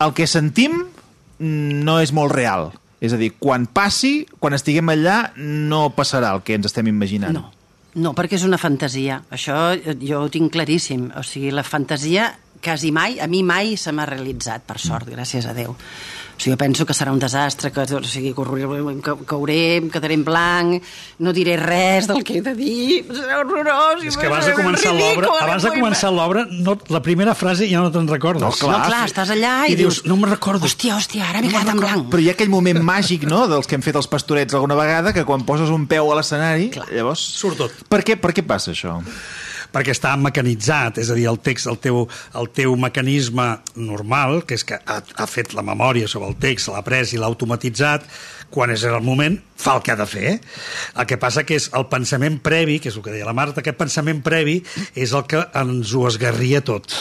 el 0.00 0.14
que 0.16 0.28
sentim 0.30 0.78
mm, 0.80 1.80
no 1.86 1.98
és 2.00 2.14
molt 2.16 2.32
real. 2.34 2.70
És 3.00 3.14
a 3.16 3.20
dir, 3.20 3.32
quan 3.40 3.64
passi, 3.66 4.26
quan 4.38 4.56
estiguem 4.56 4.92
allà, 4.92 5.32
no 5.36 5.88
passarà 5.96 6.34
el 6.36 6.44
que 6.44 6.58
ens 6.58 6.68
estem 6.68 6.90
imaginant. 6.92 7.36
No, 7.36 7.48
no, 7.96 8.14
perquè 8.16 8.36
és 8.36 8.44
una 8.46 8.60
fantasia. 8.60 9.22
Això 9.32 9.70
eh, 9.74 9.96
jo 10.04 10.24
ho 10.24 10.30
tinc 10.32 10.52
claríssim. 10.52 11.08
O 11.16 11.24
sigui, 11.26 11.50
la 11.54 11.64
fantasia 11.64 12.30
quasi 12.60 12.92
mai, 12.92 13.18
a 13.20 13.26
mi 13.26 13.42
mai 13.42 13.76
se 13.80 13.92
m'ha 13.92 14.06
realitzat, 14.06 14.66
per 14.68 14.78
sort, 14.78 15.08
gràcies 15.08 15.48
a 15.48 15.54
Déu. 15.56 15.74
O 16.40 16.42
sigui, 16.42 16.54
jo 16.54 16.56
penso 16.56 16.86
que 16.88 16.94
serà 16.96 17.12
un 17.12 17.18
desastre, 17.20 17.68
que, 17.68 17.82
o 17.84 18.00
sigui, 18.00 18.30
que 18.32 19.24
cauré, 19.28 19.76
em 19.76 19.90
quedaré 19.92 20.16
en 20.16 20.22
blanc, 20.24 20.86
no 21.20 21.34
diré 21.36 21.58
res 21.60 22.06
del 22.08 22.22
que 22.24 22.38
he 22.38 22.40
de 22.40 22.54
dir, 22.56 23.02
serà 23.12 23.42
horrorós. 23.42 24.06
És 24.08 24.16
que 24.16 24.30
abans 24.30 24.48
de 24.48 24.54
començar 24.56 24.94
l'obra, 24.96 25.34
abans 25.42 25.66
de 25.66 25.72
començar 25.74 26.12
l'obra, 26.16 26.46
no, 26.48 26.78
la 26.88 27.02
primera 27.04 27.34
frase 27.36 27.68
ja 27.68 27.82
no 27.84 27.92
te'n 27.92 28.08
recordes. 28.08 28.40
No, 28.40 28.54
clar. 28.56 28.72
No, 28.72 28.88
clar, 28.88 29.02
estàs 29.10 29.34
allà 29.36 29.52
i, 29.68 29.74
I 29.74 29.78
dius, 29.82 30.00
no 30.08 30.16
me'n 30.16 30.32
recordo. 30.32 30.64
Hòstia, 30.64 30.96
hòstia, 30.96 31.28
ara 31.28 31.44
m'he 31.44 31.52
quedat 31.52 31.74
en 31.74 31.84
blanc. 31.84 32.08
Però 32.14 32.24
hi 32.24 32.32
ha 32.32 32.36
aquell 32.38 32.52
moment 32.56 32.80
màgic, 32.88 33.28
no?, 33.28 33.44
dels 33.50 33.68
que 33.68 33.76
hem 33.76 33.84
fet 33.84 34.00
els 34.00 34.08
pastorets 34.08 34.56
alguna 34.56 34.80
vegada, 34.80 35.12
que 35.12 35.28
quan 35.28 35.44
poses 35.44 35.68
un 35.68 35.84
peu 35.92 36.08
a 36.08 36.16
l'escenari, 36.22 36.72
llavors... 36.88 37.20
Surt 37.36 37.60
tot. 37.60 37.84
Per 37.92 38.00
què, 38.00 38.16
per 38.16 38.32
què 38.32 38.48
passa 38.48 38.72
això? 38.72 38.96
Perquè 39.72 39.94
està 39.94 40.16
mecanitzat, 40.20 41.00
és 41.02 41.10
a 41.10 41.16
dir, 41.18 41.28
el 41.30 41.40
text, 41.44 41.68
el 41.70 41.78
teu, 41.82 42.02
el 42.38 42.50
teu 42.56 42.76
mecanisme 42.80 43.46
normal, 43.76 44.42
que 44.46 44.58
és 44.58 44.66
que 44.66 44.80
ha, 44.80 45.00
ha 45.00 45.28
fet 45.30 45.54
la 45.56 45.66
memòria 45.66 46.10
sobre 46.10 46.30
el 46.32 46.38
text, 46.42 46.70
l'ha 46.72 46.84
pres 46.86 47.14
i 47.14 47.20
l'ha 47.20 47.30
automatitzat, 47.30 48.06
quan 48.50 48.72
és 48.74 48.82
el 48.88 48.98
moment, 49.04 49.38
fa 49.60 49.76
el 49.76 49.82
que 49.84 49.92
ha 49.92 49.98
de 49.98 50.06
fer. 50.08 50.34
El 50.96 51.06
que 51.08 51.18
passa 51.20 51.44
que 51.46 51.58
és 51.60 51.68
el 51.76 51.86
pensament 51.92 52.40
previ, 52.42 52.78
que 52.80 52.90
és 52.90 52.96
el 52.98 53.04
que 53.04 53.14
deia 53.14 53.28
la 53.28 53.36
Marta, 53.36 53.62
aquest 53.62 53.78
pensament 53.78 54.22
previ 54.26 54.58
és 54.94 55.14
el 55.16 55.26
que 55.30 55.42
ens 55.60 55.94
ho 55.94 56.06
esgarria 56.08 56.62
tot. 56.66 56.96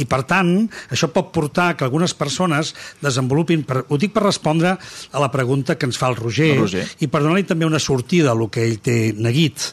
I, 0.00 0.06
per 0.08 0.22
tant, 0.28 0.52
això 0.92 1.10
pot 1.12 1.32
portar 1.34 1.74
que 1.76 1.84
algunes 1.86 2.14
persones 2.16 2.72
desenvolupin... 3.02 3.64
Per, 3.66 3.82
ho 3.88 3.98
dic 4.00 4.14
per 4.14 4.24
respondre 4.24 4.76
a 4.76 5.22
la 5.22 5.30
pregunta 5.34 5.76
que 5.76 5.88
ens 5.90 5.98
fa 6.00 6.08
el 6.12 6.18
Roger, 6.20 6.52
El 6.54 6.62
Roger. 6.64 6.86
i 7.02 7.10
per 7.10 7.22
donar-li 7.24 7.48
també 7.48 7.68
una 7.68 7.82
sortida 7.82 8.32
a 8.32 8.38
lo 8.38 8.48
que 8.52 8.64
ell 8.66 8.78
té 8.84 8.98
neguit. 9.16 9.72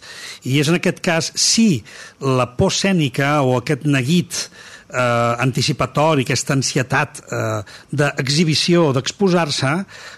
I 0.50 0.60
és 0.64 0.72
en 0.72 0.80
aquest 0.82 1.04
cas, 1.06 1.32
si 1.38 1.84
la 2.20 2.50
por 2.58 2.74
escènica 2.74 3.38
o 3.46 3.60
aquest 3.62 3.86
neguit 3.88 4.48
eh, 4.90 5.34
anticipatori, 5.44 6.26
aquesta 6.26 6.56
ansietat 6.58 7.22
eh, 7.28 7.62
d'exhibició 7.92 8.92
d'exposar-se, 8.96 9.74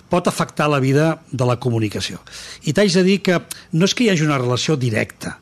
pot 0.10 0.28
afectar 0.28 0.70
la 0.70 0.82
vida 0.84 1.12
de 1.32 1.46
la 1.46 1.58
comunicació. 1.62 2.22
I 2.66 2.74
t'haig 2.74 2.94
de 2.98 3.06
dir 3.06 3.20
que 3.26 3.42
no 3.74 3.90
és 3.90 3.96
que 3.96 4.06
hi 4.06 4.12
hagi 4.14 4.26
una 4.26 4.40
relació 4.42 4.78
directa, 4.80 5.38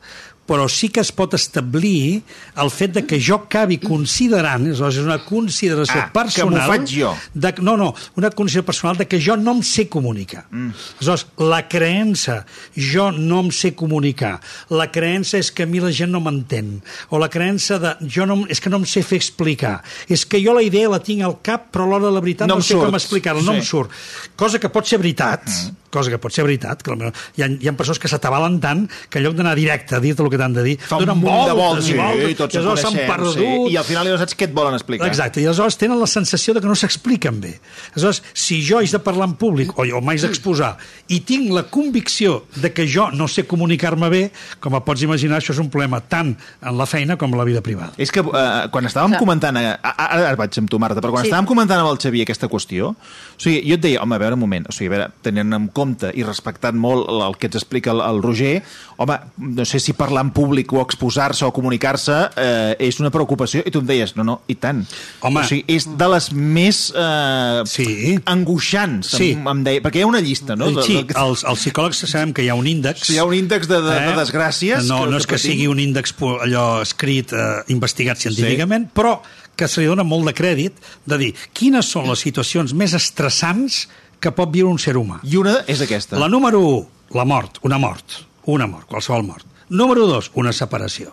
però 0.48 0.64
sí 0.72 0.88
que 0.88 1.02
es 1.04 1.10
pot 1.12 1.34
establir 1.36 2.22
el 2.56 2.70
fet 2.72 2.94
de 2.96 3.02
que 3.06 3.18
jo 3.20 3.36
acabi 3.42 3.76
considerant, 3.82 4.64
és 4.72 4.80
una 4.80 5.18
consideració 5.24 6.00
Ah, 6.00 6.08
que 6.08 6.44
m'ho 6.46 6.54
personal... 6.56 6.68
faig 6.70 6.86
jo. 6.88 7.10
De, 7.34 7.52
no, 7.60 7.76
no, 7.76 7.90
una 8.16 8.30
consideració 8.32 8.64
personal 8.64 8.96
de 8.96 9.06
que 9.10 9.20
jo 9.20 9.36
no 9.36 9.52
em 9.58 9.62
sé 9.62 9.86
comunicar. 9.92 10.46
Mm. 10.50 10.70
Aleshores, 10.98 11.26
la 11.38 11.60
creença, 11.68 12.38
jo 12.74 13.10
no 13.12 13.42
em 13.44 13.50
sé 13.52 13.74
comunicar, 13.76 14.38
la 14.72 14.88
creença 14.90 15.36
és 15.38 15.50
que 15.52 15.66
a 15.66 15.70
mi 15.70 15.80
la 15.84 15.92
gent 15.92 16.10
no 16.14 16.20
m'entén, 16.24 16.78
o 17.10 17.20
la 17.20 17.28
creença 17.28 17.78
de 17.82 17.92
jo 18.08 18.24
no, 18.26 18.40
és 18.48 18.60
que 18.60 18.70
no 18.72 18.80
em 18.80 18.86
sé 18.88 19.02
fer 19.04 19.20
explicar, 19.20 19.82
és 20.08 20.24
que 20.24 20.40
jo 20.42 20.54
la 20.56 20.62
idea 20.64 20.88
la 20.88 21.02
tinc 21.04 21.22
al 21.26 21.36
cap, 21.44 21.68
però 21.74 21.84
a 21.84 21.92
l'hora 21.92 22.08
de 22.08 22.14
la 22.16 22.24
veritat 22.24 22.48
No 22.48 22.56
no, 22.56 22.64
sé 22.64 22.72
surt. 22.74 22.86
com 22.88 22.96
explicar-la, 22.96 23.42
no 23.44 23.52
Sí. 23.52 23.58
em 23.58 23.64
surt. 23.68 23.90
Cosa 24.36 24.58
que 24.58 24.68
pot 24.72 24.86
ser 24.88 24.98
veritat, 24.98 25.44
mm. 25.44 25.87
Cosa 25.90 26.10
que 26.10 26.18
pot 26.18 26.32
ser 26.34 26.44
veritat, 26.44 26.82
que 26.82 26.90
potser 26.92 27.12
hi 27.38 27.42
ha, 27.44 27.48
hi 27.48 27.68
ha 27.68 27.72
persones 27.78 27.98
que 28.02 28.08
s'atabalen 28.10 28.58
tant 28.60 28.86
que 29.10 29.18
en 29.20 29.24
lloc 29.26 29.34
d'anar 29.38 29.54
directe 29.58 29.96
a 29.96 30.00
dir-te 30.00 30.22
el 30.22 30.30
que 30.30 30.38
t'han 30.40 30.52
de 30.56 30.62
dir, 30.66 30.76
Fa 30.80 30.96
un 30.98 31.06
donen 31.06 31.22
munt 31.22 31.46
de 31.48 31.54
voltes 31.56 31.58
voltes, 31.58 31.88
i 31.90 31.96
voltes, 31.98 32.28
sí, 32.28 32.38
tots 32.38 32.54
i 32.54 32.58
aleshores 32.58 32.82
s'han 32.84 32.92
coneixem, 32.92 33.12
perdut, 33.12 33.36
sí. 33.38 33.72
I 33.72 33.76
al 33.80 33.84
final 33.88 34.08
no 34.12 34.18
saps 34.20 34.36
què 34.38 34.48
et 34.48 34.54
volen 34.56 34.74
explicar. 34.78 35.08
Exacte, 35.08 35.40
i 35.42 35.46
aleshores 35.48 35.78
tenen 35.80 36.00
la 36.00 36.06
sensació 36.10 36.54
de 36.56 36.60
que 36.64 36.68
no 36.70 36.76
s'expliquen 36.78 37.40
bé. 37.40 37.54
Aleshores, 37.94 38.22
si 38.34 38.60
jo 38.66 38.78
haig 38.82 38.90
de 38.92 39.00
parlar 39.04 39.28
en 39.30 39.34
públic 39.40 39.72
o, 39.78 39.84
o 39.84 40.00
m'haig 40.04 40.20
d'exposar 40.24 40.74
i 41.08 41.20
tinc 41.26 41.50
la 41.54 41.64
convicció 41.68 42.44
de 42.56 42.72
que 42.72 42.86
jo 42.88 43.08
no 43.12 43.28
sé 43.28 43.46
comunicar-me 43.48 44.08
bé, 44.12 44.22
com 44.60 44.76
et 44.76 44.84
pots 44.84 45.02
imaginar, 45.06 45.38
això 45.40 45.54
és 45.54 45.60
un 45.62 45.70
problema 45.72 46.00
tant 46.00 46.34
en 46.34 46.76
la 46.78 46.86
feina 46.86 47.16
com 47.16 47.32
en 47.32 47.38
la 47.40 47.44
vida 47.48 47.62
privada. 47.64 47.92
És 47.98 48.12
que 48.12 48.20
eh, 48.20 48.68
quan 48.72 48.84
estàvem 48.88 49.14
Clar. 49.16 49.20
comentant... 49.22 49.56
Eh, 49.60 49.74
ara, 49.82 50.08
ara 50.32 50.36
vaig 50.38 50.58
amb 50.60 50.70
tu, 50.70 50.78
Marta, 50.82 51.00
però 51.04 51.12
quan 51.14 51.24
Sí. 51.24 51.30
estàvem 51.32 51.46
comentant 51.48 51.80
amb 51.82 51.90
el 51.92 51.98
Xavier 52.02 52.24
aquesta 52.26 52.48
qüestió, 52.48 52.92
o 52.92 53.40
sigui, 53.40 53.62
jo 53.68 53.74
et 53.78 53.82
deia, 53.82 54.02
home, 54.02 54.14
a 54.16 54.22
veure, 54.22 54.34
un 54.38 54.40
moment, 54.42 54.66
o 54.68 54.72
sigui, 54.74 54.88
a 54.90 54.94
veure, 54.96 55.08
tenint 55.24 55.52
en 55.56 55.68
compte 55.78 56.10
i 56.18 56.26
respectant 56.26 56.76
molt 56.78 57.06
el, 57.08 57.36
que 57.38 57.46
ens 57.48 57.56
explica 57.62 57.94
el, 57.94 58.02
el 58.02 58.18
Roger, 58.24 58.56
home, 58.98 59.16
no 59.54 59.64
sé 59.68 59.78
si 59.80 59.94
parlar 59.94 60.24
en 60.26 60.32
públic 60.34 60.72
o 60.74 60.82
exposar-se 60.82 61.46
o 61.46 61.52
comunicar-se 61.54 62.18
eh, 62.34 62.74
és 62.88 62.98
una 63.00 63.12
preocupació, 63.14 63.62
i 63.64 63.70
tu 63.70 63.80
em 63.84 63.88
deies, 63.88 64.16
no, 64.18 64.26
no, 64.26 64.36
i 64.50 64.56
tant. 64.58 64.82
Home. 65.22 65.44
O 65.44 65.46
sigui, 65.48 65.62
és 65.78 65.86
de 65.98 66.08
les 66.10 66.28
més 66.34 66.82
eh, 66.92 67.62
Sí. 67.70 68.18
angoixants, 68.26 69.14
Sí. 69.16 69.30
em, 69.38 69.46
em 69.54 69.62
deia, 69.64 69.82
perquè 69.84 70.02
hi 70.02 70.06
ha 70.06 70.10
una 70.10 70.20
llista, 70.24 70.56
no? 70.58 70.70
De- 70.74 70.82
Sí, 70.88 70.98
de- 71.02 71.14
els, 71.22 71.44
els 71.44 71.60
psicòlegs 71.62 72.04
sabem 72.10 72.32
que 72.34 72.42
hi 72.44 72.48
ha 72.50 72.54
un 72.58 72.66
índex... 72.66 73.06
Si 73.06 73.14
hi 73.14 73.18
ha 73.22 73.24
un 73.28 73.34
índex 73.38 73.68
de, 73.70 73.80
de, 73.84 73.96
de 74.10 74.14
desgràcies... 74.18 74.86
No, 74.90 75.04
no 75.06 75.16
és 75.20 75.26
que 75.26 75.36
patim. 75.38 75.52
sigui 75.52 75.66
un 75.70 75.78
índex 75.82 76.14
allò 76.18 76.80
escrit, 76.82 77.32
eh, 77.32 77.62
investigat 77.74 78.18
científicament, 78.18 78.88
sí. 78.88 78.96
però 78.98 79.18
que 79.58 79.66
se 79.66 79.80
li 79.82 79.88
dona 79.90 80.04
molt 80.06 80.26
de 80.28 80.34
crèdit 80.38 80.76
de 81.04 81.16
dir 81.18 81.32
quines 81.52 81.86
són 81.90 82.06
les 82.08 82.20
situacions 82.22 82.72
més 82.78 82.94
estressants 82.94 83.88
que 84.20 84.32
pot 84.34 84.50
viure 84.52 84.70
un 84.70 84.78
ser 84.82 84.96
humà. 84.98 85.20
I 85.22 85.36
una 85.40 85.60
és 85.70 85.80
aquesta. 85.84 86.18
La 86.18 86.28
número 86.28 86.60
1, 86.60 86.86
la 87.14 87.24
mort, 87.24 87.58
una 87.62 87.78
mort, 87.78 88.20
una 88.46 88.66
mort, 88.66 88.88
qualsevol 88.90 89.24
mort. 89.26 89.46
Número 89.68 90.06
2, 90.08 90.30
una 90.40 90.52
separació. 90.52 91.12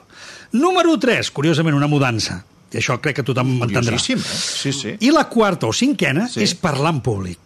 Número 0.55 0.97
3, 1.00 1.29
curiosament, 1.35 1.75
una 1.75 1.89
mudança. 1.91 2.43
I 2.75 2.79
això 2.81 2.97
crec 3.00 3.19
que 3.19 3.24
tothom 3.24 3.53
m'entendrà. 3.62 3.95
Eh? 3.95 4.17
Sí, 4.19 4.71
sí. 4.75 4.95
I 5.00 5.12
la 5.12 5.25
quarta 5.31 5.67
o 5.67 5.74
cinquena 5.74 6.27
Sí. 6.27 6.39
sí. 6.39 6.43
és 6.43 6.55
parlar 6.55 6.93
en 6.95 7.01
públic. 7.01 7.39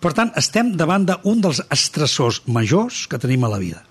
Per 0.00 0.14
tant, 0.16 0.30
estem 0.40 0.70
davant 0.80 1.04
d'un 1.04 1.40
dels 1.44 1.58
estressors 1.68 2.38
majors 2.48 3.02
que 3.10 3.18
tenim 3.20 3.42
a 3.44 3.50
la 3.52 3.58
vida. 3.60 3.82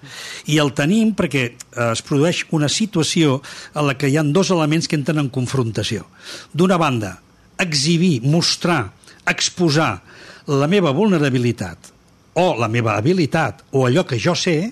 I 0.50 0.58
el 0.58 0.72
tenim 0.74 1.12
perquè 1.14 1.44
eh, 1.52 1.92
es 1.92 2.02
produeix 2.02 2.46
una 2.58 2.70
situació 2.70 3.42
en 3.76 3.86
la 3.86 3.94
que 3.98 4.10
hi 4.10 4.18
ha 4.18 4.24
dos 4.26 4.50
elements 4.50 4.88
que 4.90 4.98
entren 4.98 5.20
en 5.22 5.30
confrontació. 5.30 6.08
D'una 6.54 6.78
banda, 6.82 7.20
exhibir, 7.62 8.24
mostrar, 8.26 8.92
exposar 9.32 10.02
la 10.50 10.68
meva 10.68 10.94
vulnerabilitat 10.96 11.92
o 12.40 12.54
la 12.58 12.70
meva 12.72 12.96
habilitat 12.98 13.64
o 13.72 13.86
allò 13.88 14.06
que 14.08 14.20
jo 14.22 14.36
sé 14.36 14.72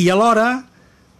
i 0.00 0.08
alhora 0.10 0.64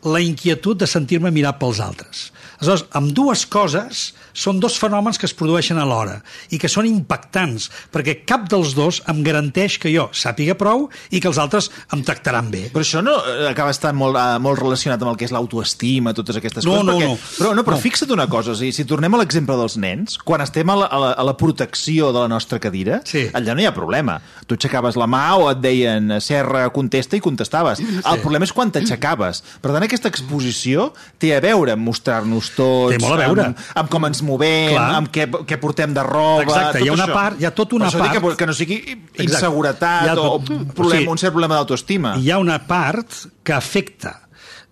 la 0.04 0.21
inquietud 0.21 0.78
de 0.78 0.87
sentir-me 0.88 1.33
mirat 1.33 1.59
pels 1.61 1.80
altres. 1.80 2.28
Aleshores, 2.61 2.84
amb 2.92 3.12
dues 3.16 3.44
coses 3.50 4.14
són 4.34 4.61
dos 4.62 4.76
fenòmens 4.80 5.18
que 5.18 5.26
es 5.26 5.34
produeixen 5.34 5.78
alhora 5.78 6.20
i 6.50 6.58
que 6.58 6.68
són 6.70 6.87
impactants, 6.87 7.68
perquè 7.94 8.20
cap 8.26 8.49
dels 8.50 8.75
dos 8.75 9.00
em 9.11 9.23
garanteix 9.26 9.78
que 9.82 9.92
jo 9.94 10.08
sàpiga 10.14 10.54
prou 10.58 10.88
i 11.11 11.20
que 11.20 11.28
els 11.30 11.38
altres 11.38 11.70
em 11.94 12.02
tractaran 12.06 12.50
bé. 12.50 12.68
Però 12.75 12.82
això 12.84 13.02
no 13.04 13.14
eh, 13.20 13.49
acaba 13.50 13.70
estant 13.75 13.96
molt, 13.99 14.16
uh, 14.18 14.38
molt 14.42 14.58
relacionat 14.62 15.02
amb 15.02 15.12
el 15.12 15.18
que 15.20 15.26
és 15.28 15.34
l'autoestima, 15.34 16.14
totes 16.14 16.37
aquestes 16.40 16.64
No, 16.66 16.78
coses? 16.80 16.87
no, 16.87 16.96
perquè, 16.99 17.08
no. 17.08 17.18
Però, 17.38 17.54
no, 17.54 17.64
però 17.66 17.76
No. 17.78 17.82
fixa't 17.82 18.11
una 18.14 18.26
cosa, 18.30 18.54
si, 18.58 18.73
si 18.73 18.84
tornem 18.84 19.14
a 19.14 19.18
l'exemple 19.23 19.56
dels 19.58 19.76
nens, 19.78 20.18
quan 20.18 20.40
estem 20.44 20.70
a 20.70 20.76
la, 20.82 20.87
a, 20.87 20.99
la, 21.02 21.11
a 21.12 21.25
la 21.26 21.37
protecció 21.37 22.12
de 22.14 22.20
la 22.25 22.28
nostra 22.28 22.58
cadira, 22.62 23.00
Sí. 23.04 23.26
allà 23.32 23.54
no 23.54 23.61
hi 23.62 23.66
ha 23.66 23.75
problema. 23.75 24.20
Tu 24.46 24.54
aixecaves 24.58 24.96
la 25.00 25.06
mà 25.11 25.25
o 25.38 25.50
et 25.50 25.58
deien 25.62 26.20
Serra, 26.20 26.68
contesta 26.75 27.16
i 27.16 27.20
contestaves. 27.25 27.78
Sí. 27.78 27.87
El 28.04 28.20
problema 28.23 28.44
és 28.46 28.52
quan 28.52 28.70
t'aixecaves. 28.70 29.42
Per 29.61 29.73
tant, 29.73 29.82
aquesta 29.82 30.08
exposició 30.08 30.92
té 31.18 31.34
a 31.37 31.40
veure 31.44 31.73
amb 31.75 31.84
mostrar-nos 31.87 32.44
tots, 32.53 32.93
Té 32.93 32.99
molt 33.03 33.15
a 33.15 33.19
veure. 33.23 33.45
Amb, 33.51 33.63
amb 33.81 33.91
com 33.91 34.05
ens 34.09 34.21
movem, 34.23 34.73
Clar. 34.75 34.89
amb 34.99 35.09
què, 35.15 35.27
què 35.49 35.59
portem 35.63 35.95
de 35.97 36.03
roba... 36.05 36.43
Exacte, 36.43 36.79
tot 36.79 36.85
hi 36.87 36.89
ha 36.91 36.93
una 36.97 37.07
això. 37.07 37.15
part- 37.17 37.41
hi 37.41 37.45
ha 37.49 37.53
tota 37.55 37.77
una 37.77 37.91
part- 37.91 38.19
Que, 38.19 38.35
que 38.43 38.47
no 38.47 38.53
sigui 38.57 38.79
inseguretat 39.25 40.11
o, 40.19 40.23
tot- 40.23 40.51
o 40.51 40.59
problema, 40.75 40.85
o 40.87 40.91
sigui, 40.99 41.09
un 41.15 41.19
cert 41.23 41.33
problema 41.33 41.57
d'autoestima. 41.61 42.15
Hi 42.21 42.31
ha 42.31 42.39
una 42.43 42.59
part 42.67 43.15
que 43.43 43.53
afecta, 43.57 44.15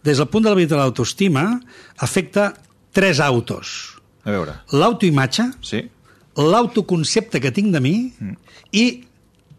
des 0.03 0.19
del 0.19 0.29
punt 0.29 0.45
de 0.45 0.55
vista 0.59 0.75
de 0.77 0.81
l'autoestima, 0.83 1.47
afecta 1.99 2.53
tres 2.93 3.21
autos. 3.21 3.97
A 4.25 4.31
veure, 4.31 4.53
L'autoimatge, 4.71 5.49
sí? 5.63 5.81
l'autoconcepte 6.37 7.41
que 7.41 7.51
tinc 7.53 7.73
de 7.75 7.81
mi 7.83 7.95
i 8.73 8.85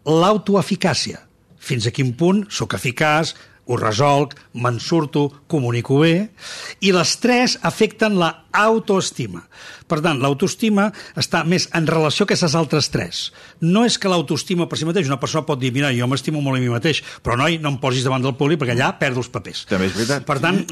l'autoeficàcia. 0.04 1.20
Fins 1.64 1.86
a 1.88 1.92
quin 1.96 2.10
punt 2.18 2.44
sóc 2.52 2.74
eficaç, 2.76 3.34
ho 3.66 3.76
resolc, 3.80 4.34
me'n 4.60 4.78
surto, 4.80 5.28
comunico 5.48 6.02
bé, 6.02 6.30
i 6.84 6.92
les 6.92 7.16
tres 7.22 7.56
afecten 7.64 8.18
la 8.20 8.30
autoestima. 8.54 9.42
Per 9.90 9.98
tant, 10.04 10.20
l'autoestima 10.22 10.86
està 11.20 11.42
més 11.48 11.66
en 11.76 11.88
relació 11.88 12.24
que 12.24 12.34
aquestes 12.34 12.54
altres 12.56 12.88
tres. 12.92 13.22
No 13.60 13.84
és 13.84 13.96
que 14.00 14.10
l'autoestima 14.10 14.68
per 14.70 14.78
si 14.78 14.86
mateix, 14.88 15.08
una 15.10 15.18
persona 15.20 15.44
pot 15.48 15.60
dir, 15.60 15.72
mira, 15.74 15.92
jo 15.96 16.06
m'estimo 16.10 16.42
molt 16.44 16.58
a 16.58 16.62
mi 16.62 16.70
mateix, 16.72 17.02
però 17.24 17.36
noi, 17.40 17.58
no 17.62 17.72
em 17.74 17.80
posis 17.82 18.06
davant 18.06 18.24
del 18.24 18.36
públic 18.38 18.60
perquè 18.62 18.76
allà 18.76 18.92
perdo 19.00 19.24
els 19.24 19.32
papers. 19.32 19.64
També 19.70 19.88
és 19.90 19.96
veritat. 19.96 20.28
Per 20.28 20.38
tant, 20.44 20.62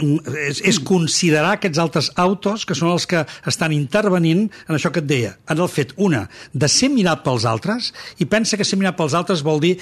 és, 0.47 0.63
és 0.69 0.81
considerar 0.87 1.57
aquests 1.57 1.83
altres 1.83 2.13
autos 2.21 2.67
que 2.69 2.77
són 2.79 2.93
els 2.95 3.09
que 3.09 3.25
estan 3.49 3.75
intervenint 3.77 4.47
en 4.69 4.79
això 4.79 4.93
que 4.93 5.03
et 5.03 5.11
deia, 5.11 5.35
en 5.51 5.61
el 5.61 5.71
fet, 5.73 5.97
una, 5.97 6.27
de 6.53 6.71
ser 6.71 6.93
mirat 6.93 7.25
pels 7.27 7.49
altres, 7.49 7.93
i 8.23 8.29
pensa 8.31 8.61
que 8.61 8.69
ser 8.69 8.81
mirat 8.81 8.97
pels 9.01 9.17
altres 9.19 9.45
vol 9.45 9.61
dir 9.63 9.77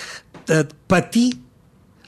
eh, 0.48 0.64
patir 0.90 1.30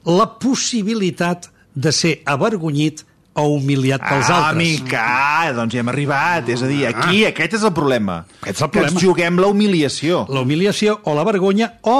la 0.05 0.27
possibilitat 0.39 1.49
de 1.73 1.91
ser 1.91 2.21
avergonyit 2.25 3.05
o 3.33 3.47
humiliat 3.55 4.01
pels 4.05 4.27
ah, 4.29 4.49
altres. 4.49 4.57
mica, 4.61 4.99
ah, 5.01 5.51
doncs 5.57 5.73
ja 5.73 5.79
hem 5.81 5.89
arribat. 5.89 6.49
És 6.53 6.61
a 6.61 6.67
dir, 6.69 6.83
aquí 6.85 7.23
aquest 7.25 7.55
és 7.57 7.63
el 7.65 7.73
problema. 7.73 8.19
Aquest 8.43 8.59
és 8.59 8.61
el 8.61 8.69
Que 8.69 8.79
problema. 8.79 8.93
ens 8.99 9.01
juguem 9.07 9.39
la 9.41 9.47
humiliació. 9.47 10.25
La 10.29 10.41
humiliació 10.45 10.99
o 11.03 11.15
la 11.17 11.23
vergonya 11.25 11.79
o 11.81 11.95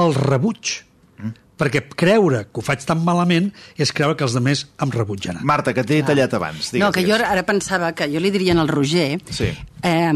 el 0.00 0.14
rebuig. 0.16 0.72
Mm. 1.18 1.34
Perquè 1.60 1.82
creure 1.94 2.46
que 2.48 2.62
ho 2.62 2.64
faig 2.64 2.86
tan 2.88 3.04
malament 3.04 3.50
és 3.76 3.92
creure 3.92 4.16
que 4.16 4.24
els 4.24 4.32
altres 4.32 4.64
em 4.80 4.90
rebutjaran. 4.90 5.44
Marta, 5.44 5.74
que 5.76 5.84
t'he 5.84 6.00
tallat 6.02 6.32
abans. 6.34 6.70
Digues, 6.72 6.86
no, 6.86 6.90
que 6.90 7.02
jo 7.04 7.12
digues. 7.18 7.28
ara 7.28 7.42
pensava 7.44 7.92
que 7.92 8.08
jo 8.08 8.18
li 8.18 8.30
diria 8.32 8.56
al 8.58 8.68
Roger 8.68 9.20
Sí. 9.28 9.52
eh, 9.82 10.12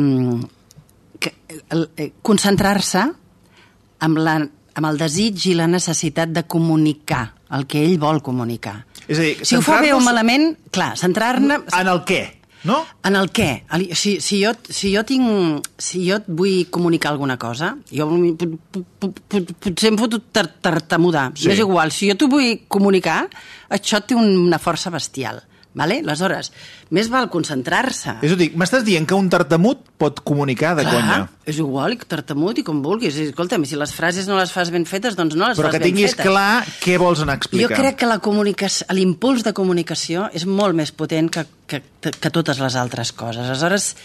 que, 1.21 1.35
eh, 1.99 2.13
concentrar-se 2.23 3.05
amb, 4.01 4.19
la, 4.19 4.39
amb 4.77 4.87
el 4.91 4.99
desig 5.01 5.47
i 5.51 5.55
la 5.57 5.67
necessitat 5.71 6.33
de 6.37 6.45
comunicar 6.45 7.33
el 7.57 7.67
que 7.71 7.81
ell 7.87 7.99
vol 8.03 8.19
comunicar. 8.23 8.83
És 9.07 9.19
a 9.19 9.23
dir, 9.23 9.37
si 9.47 9.57
ho 9.57 9.63
fa 9.65 9.81
bé 9.81 9.93
o 9.95 10.01
malament, 10.03 10.51
clar, 10.75 10.95
centrar-ne... 10.99 11.61
En 11.79 11.89
el 11.93 12.01
què, 12.09 12.21
no? 12.67 12.81
En 13.07 13.15
el 13.17 13.31
què? 13.31 13.49
Si, 13.95 14.17
si, 14.21 14.41
jo, 14.43 14.51
si, 14.69 14.91
jo 14.97 15.05
tinc, 15.07 15.69
si 15.79 16.03
jo 16.09 16.19
et 16.19 16.27
vull 16.27 16.65
comunicar 16.75 17.13
alguna 17.15 17.37
cosa, 17.39 17.77
jo 17.95 18.09
pot- 18.11 18.57
pot- 18.99 19.21
pot- 19.31 19.53
potser 19.69 19.93
em 19.93 19.99
foto 20.01 20.19
tar 20.35 20.49
tartamudar, 20.61 21.29
sí. 21.39 21.47
m'és 21.49 21.63
igual. 21.63 21.95
Si 21.95 22.11
jo 22.11 22.17
t'ho 22.19 22.29
vull 22.33 22.65
comunicar, 22.69 23.23
això 23.71 24.03
té 24.03 24.19
una 24.19 24.59
força 24.59 24.91
bestial. 24.91 25.39
Vale? 25.77 25.99
Aleshores, 26.01 26.49
més 26.97 27.11
val 27.13 27.27
concentrar-se. 27.29 28.15
És 28.25 28.33
a 28.33 28.37
dir, 28.41 28.47
m'estàs 28.57 28.85
dient 28.87 29.05
que 29.05 29.13
un 29.15 29.27
tartamut 29.29 29.83
pot 30.01 30.23
comunicar 30.25 30.75
de 30.79 30.85
conya. 30.89 31.19
és 31.47 31.59
igual, 31.61 31.93
i 31.93 31.99
tartamut 32.01 32.59
i 32.59 32.65
com 32.65 32.81
vulguis. 32.83 33.15
I, 33.21 33.27
Escolta'm, 33.31 33.65
si 33.69 33.77
les 33.77 33.93
frases 33.95 34.27
no 34.27 34.39
les 34.41 34.51
fas 34.51 34.71
ben 34.73 34.87
fetes, 34.89 35.15
doncs 35.15 35.37
no 35.37 35.47
les 35.51 35.59
Però 35.61 35.69
fas 35.69 35.77
que 35.77 35.83
ben 35.85 35.93
tinguis 35.93 36.15
fetes. 36.17 36.27
clar 36.27 36.65
què 36.83 36.97
vols 36.99 37.21
anar 37.23 37.35
a 37.35 37.37
Jo 37.37 37.43
explicar. 37.45 37.77
crec 37.79 37.97
que 38.01 38.07
la 38.09 38.19
comunicació, 38.25 38.87
l'impuls 38.97 39.45
de 39.45 39.53
comunicació 39.53 40.31
és 40.33 40.47
molt 40.47 40.75
més 40.75 40.91
potent 40.93 41.29
que, 41.31 41.45
que, 41.69 41.83
que 42.01 42.31
totes 42.33 42.59
les 42.59 42.75
altres 42.75 43.13
coses. 43.13 43.45
Aleshores, 43.47 43.97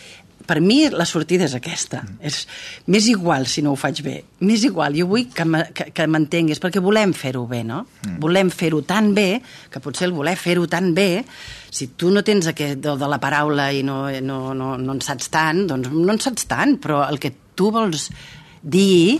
per 0.47 0.59
mi 0.63 0.83
la 0.89 1.05
sortida 1.09 1.47
és 1.47 1.55
aquesta. 1.57 2.01
És 2.19 2.43
més 2.91 3.07
igual 3.11 3.47
si 3.49 3.63
no 3.65 3.73
ho 3.73 3.79
faig 3.79 4.01
bé. 4.05 4.17
Més 4.47 4.65
igual, 4.67 4.95
jo 4.97 5.07
vull 5.11 5.27
que 5.33 5.45
que 5.77 5.89
que 5.95 6.07
m'entenguis, 6.07 6.61
perquè 6.61 6.81
volem 6.83 7.13
fer-ho 7.17 7.45
bé, 7.49 7.63
no? 7.67 7.83
Mm. 8.05 8.19
Volem 8.23 8.51
fer-ho 8.53 8.81
tan 8.87 9.13
bé, 9.17 9.41
que 9.71 9.83
potser 9.83 10.09
el 10.09 10.15
voler 10.17 10.35
fer-ho 10.39 10.67
tan 10.67 10.93
bé, 10.97 11.23
si 11.71 11.91
tu 11.95 12.11
no 12.11 12.23
tens 12.23 12.49
aquest 12.51 12.81
do 12.83 12.97
de 12.99 13.07
la 13.07 13.19
paraula 13.21 13.71
i 13.71 13.83
no, 13.83 14.03
no, 14.21 14.41
no, 14.53 14.75
no 14.77 14.97
en 14.97 15.01
saps 15.01 15.31
tant, 15.31 15.65
doncs 15.69 15.91
no 15.93 16.11
en 16.11 16.19
saps 16.19 16.49
tant, 16.49 16.77
però 16.81 17.05
el 17.07 17.19
que 17.21 17.33
tu 17.55 17.71
vols 17.71 18.09
dir 18.61 19.19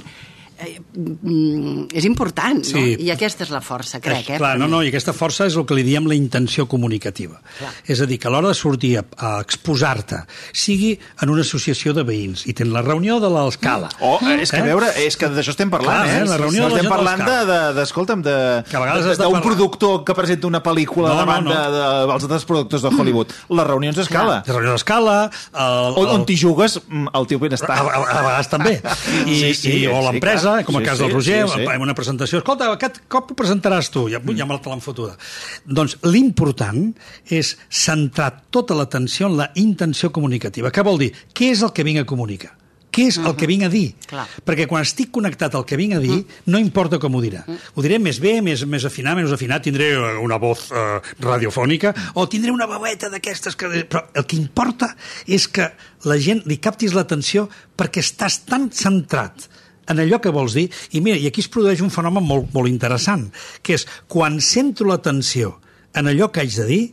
eh, 0.62 0.80
mm, 0.96 1.88
és 1.98 2.06
important, 2.06 2.60
no? 2.62 2.64
Sí. 2.64 2.96
I 3.06 3.10
aquesta 3.14 3.44
és 3.46 3.52
la 3.54 3.62
força, 3.66 4.00
crec, 4.04 4.30
eh? 4.36 4.38
Clar, 4.42 4.54
no, 4.62 4.68
no, 4.72 4.82
i 4.86 4.90
aquesta 4.92 5.14
força 5.16 5.48
és 5.50 5.56
el 5.60 5.66
que 5.70 5.76
li 5.78 5.84
diem 5.88 6.08
la 6.10 6.16
intenció 6.18 6.68
comunicativa. 6.72 7.40
Clar. 7.58 7.72
És 7.90 8.02
a 8.02 8.08
dir, 8.10 8.20
que 8.22 8.30
a 8.30 8.32
l'hora 8.34 8.52
de 8.52 8.58
sortir 8.58 8.94
a, 9.00 9.04
a 9.18 9.32
exposar-te, 9.42 10.22
sigui 10.54 10.94
en 11.22 11.30
una 11.34 11.42
associació 11.46 11.94
de 11.98 12.04
veïns, 12.08 12.46
i 12.50 12.54
tens 12.58 12.72
la 12.74 12.82
reunió 12.86 13.20
de 13.24 13.30
l'escala. 13.32 13.90
Oh, 14.00 14.18
és 14.38 14.52
que 14.52 14.58
a 14.58 14.62
Eh? 14.62 14.68
veure, 14.68 14.88
és 15.02 15.18
que 15.18 15.28
d'això 15.34 15.52
estem 15.56 15.70
parlant, 15.74 16.04
Clar, 16.04 16.08
eh? 16.08 16.22
eh, 16.22 16.26
la 16.30 16.38
reunió 16.38 16.64
no 16.68 16.70
de 16.70 16.76
estem 16.76 16.88
gent 16.88 16.94
parlant 16.96 17.24
de 17.26 17.32
de, 17.32 17.46
de, 17.52 17.74
de, 17.80 17.84
escolta'm, 17.88 18.22
de, 18.22 18.36
Que 18.70 18.78
a 18.78 18.84
vegades 18.84 19.06
has 19.06 19.18
de 19.18 19.24
d'un 19.24 19.34
parlar- 19.34 19.44
productor 19.48 20.04
que 20.06 20.14
presenta 20.16 20.48
una 20.48 20.62
pel·lícula 20.64 21.10
No, 21.10 21.14
no, 21.16 21.20
davant 21.26 21.46
no. 21.46 21.52
de, 21.52 21.64
de, 21.76 21.84
dels 22.12 22.24
altres 22.28 22.46
productors 22.46 22.82
de 22.86 22.90
Hollywood. 22.94 23.32
Les 23.50 23.68
reunions 23.68 23.98
a 23.98 24.02
escala. 24.06 24.44
La 24.46 24.54
reunió 24.54 24.72
d'escala... 24.78 25.18
El, 25.54 25.98
On, 26.02 26.08
on 26.16 26.26
t'hi 26.26 26.36
jugues 26.38 26.78
mm, 26.88 27.10
el 27.18 27.28
teu 27.28 27.40
benestar. 27.42 27.76
A, 27.78 27.84
a, 27.84 28.02
a 28.02 28.22
vegades 28.26 28.50
també. 28.52 28.74
I, 29.32 29.36
Sí, 29.42 29.54
sí, 29.58 29.72
i, 29.82 29.88
o 29.88 30.00
l'empresa, 30.06 30.51
clar. 30.60 30.66
com 30.68 30.78
el 30.80 30.84
Sí, 30.84 30.90
cas 30.90 30.98
sí, 31.00 31.04
del 31.04 31.14
Roger, 31.14 31.42
sí, 31.48 31.60
sí. 31.64 31.68
en 31.74 31.82
una 31.88 31.96
presentació. 31.98 32.42
Escolta, 32.42 32.70
aquest 32.76 33.02
cop 33.12 33.32
ho 33.32 33.38
presentaràs 33.40 33.92
tu. 33.94 34.08
Ja, 34.12 34.22
ja 34.22 34.46
me 34.48 34.56
la 34.56 34.62
te 34.62 34.72
l'han 34.72 34.82
fotuda. 34.84 35.18
Doncs 35.66 35.98
l'important 36.04 36.94
és 37.30 37.56
centrar 37.70 38.32
tota 38.52 38.78
l'atenció 38.78 39.28
en 39.32 39.38
la 39.40 39.52
intenció 39.56 40.12
comunicativa. 40.12 40.72
Què 40.72 40.84
vol 40.86 41.00
dir? 41.02 41.14
Què 41.34 41.52
és 41.56 41.62
el 41.66 41.72
que 41.76 41.84
vinc 41.88 42.04
a 42.04 42.10
comunicar? 42.10 42.58
Què 42.92 43.06
és 43.08 43.16
el 43.24 43.38
que 43.40 43.48
vinc 43.48 43.64
a 43.64 43.70
dir? 43.72 43.94
Clar. 44.04 44.26
Perquè 44.44 44.66
quan 44.68 44.84
estic 44.84 45.14
connectat 45.16 45.54
al 45.56 45.64
que 45.64 45.78
vinc 45.80 45.96
a 45.96 46.02
dir, 46.04 46.18
no 46.52 46.60
importa 46.60 47.00
com 47.00 47.16
ho 47.16 47.22
dirà. 47.24 47.46
Ho 47.48 47.84
diré 47.86 48.02
més 48.04 48.20
bé, 48.20 48.34
més, 48.44 48.66
més 48.68 48.84
afinat, 48.84 49.16
menys 49.16 49.32
afinat, 49.32 49.64
tindré 49.64 49.94
eh, 49.96 50.18
una 50.20 50.36
voz 50.42 50.66
eh, 50.76 51.00
radiofònica, 51.24 51.94
o 52.20 52.28
tindré 52.28 52.52
una 52.52 52.68
veueta 52.68 53.08
d'aquestes 53.14 53.56
que... 53.56 53.72
Però 53.88 54.04
el 54.20 54.28
que 54.28 54.36
importa 54.36 54.92
és 55.24 55.48
que 55.48 55.70
la 56.04 56.20
gent 56.20 56.44
li 56.52 56.60
captis 56.60 56.92
l'atenció 56.98 57.48
perquè 57.80 58.04
estàs 58.04 58.42
tan 58.50 58.68
centrat 58.76 59.48
en 59.92 60.02
allò 60.04 60.22
que 60.24 60.34
vols 60.34 60.56
dir. 60.58 60.68
I 60.96 61.04
mira, 61.04 61.20
i 61.20 61.28
aquí 61.30 61.44
es 61.44 61.52
produeix 61.52 61.84
un 61.86 61.92
fenomen 61.94 62.26
molt, 62.28 62.50
molt 62.56 62.72
interessant, 62.72 63.28
que 63.62 63.78
és 63.78 63.88
quan 64.12 64.40
centro 64.44 64.90
l'atenció 64.90 65.58
en 65.98 66.08
allò 66.12 66.32
que 66.32 66.44
haig 66.44 66.56
de 66.56 66.68
dir, 66.70 66.84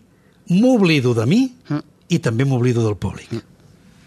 m'oblido 0.49 1.15
de 1.15 1.27
mi 1.29 1.43
i 2.09 2.19
també 2.25 2.47
m'oblido 2.49 2.85
del 2.85 2.97
públic. 2.97 3.35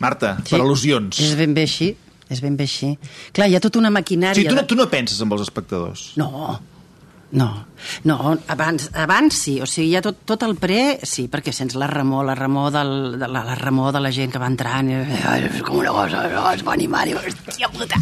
Marta, 0.01 0.37
sí. 0.41 0.55
per 0.55 0.63
al·lusions. 0.63 1.21
És 1.21 1.35
ben 1.37 1.53
bé 1.53 1.67
així, 1.67 1.91
és 2.31 2.41
ben 2.41 2.57
bé 2.57 2.65
així. 2.65 2.95
Clar, 3.35 3.47
hi 3.51 3.57
ha 3.57 3.63
tota 3.63 3.79
una 3.81 3.91
O 3.91 3.97
maquinària... 3.99 4.41
sigui, 4.41 4.49
tu 4.49 4.57
no, 4.57 4.65
tu 4.67 4.77
no 4.79 4.89
penses 4.89 5.21
en 5.21 5.31
els 5.31 5.43
espectadors. 5.45 6.07
No, 6.17 6.57
no, 7.31 7.49
no, 8.03 8.37
abans, 8.51 8.89
abans 8.97 9.37
sí, 9.45 9.59
o 9.61 9.67
sigui, 9.69 9.93
ja 9.95 10.01
tot, 10.03 10.23
tot 10.27 10.41
el 10.47 10.57
pre, 10.59 10.97
sí, 11.07 11.29
perquè 11.31 11.53
sents 11.55 11.77
la 11.79 11.87
remor, 11.91 12.25
la 12.27 12.35
remor, 12.35 12.71
del, 12.75 12.95
de 13.21 13.29
la, 13.29 13.45
la 13.47 13.55
remor 13.59 13.93
de 13.95 14.01
la 14.03 14.11
gent 14.15 14.33
que 14.33 14.41
va 14.41 14.49
entrant, 14.51 14.89
i, 14.91 14.97
ai, 15.29 15.45
és 15.47 15.61
com 15.67 15.79
una 15.79 15.93
cosa, 15.95 16.25
no, 16.33 16.43
es 16.51 16.65
va 16.67 16.75
animar, 16.75 17.05
i, 17.07 17.15
hòstia 17.15 17.71
puta. 17.71 18.01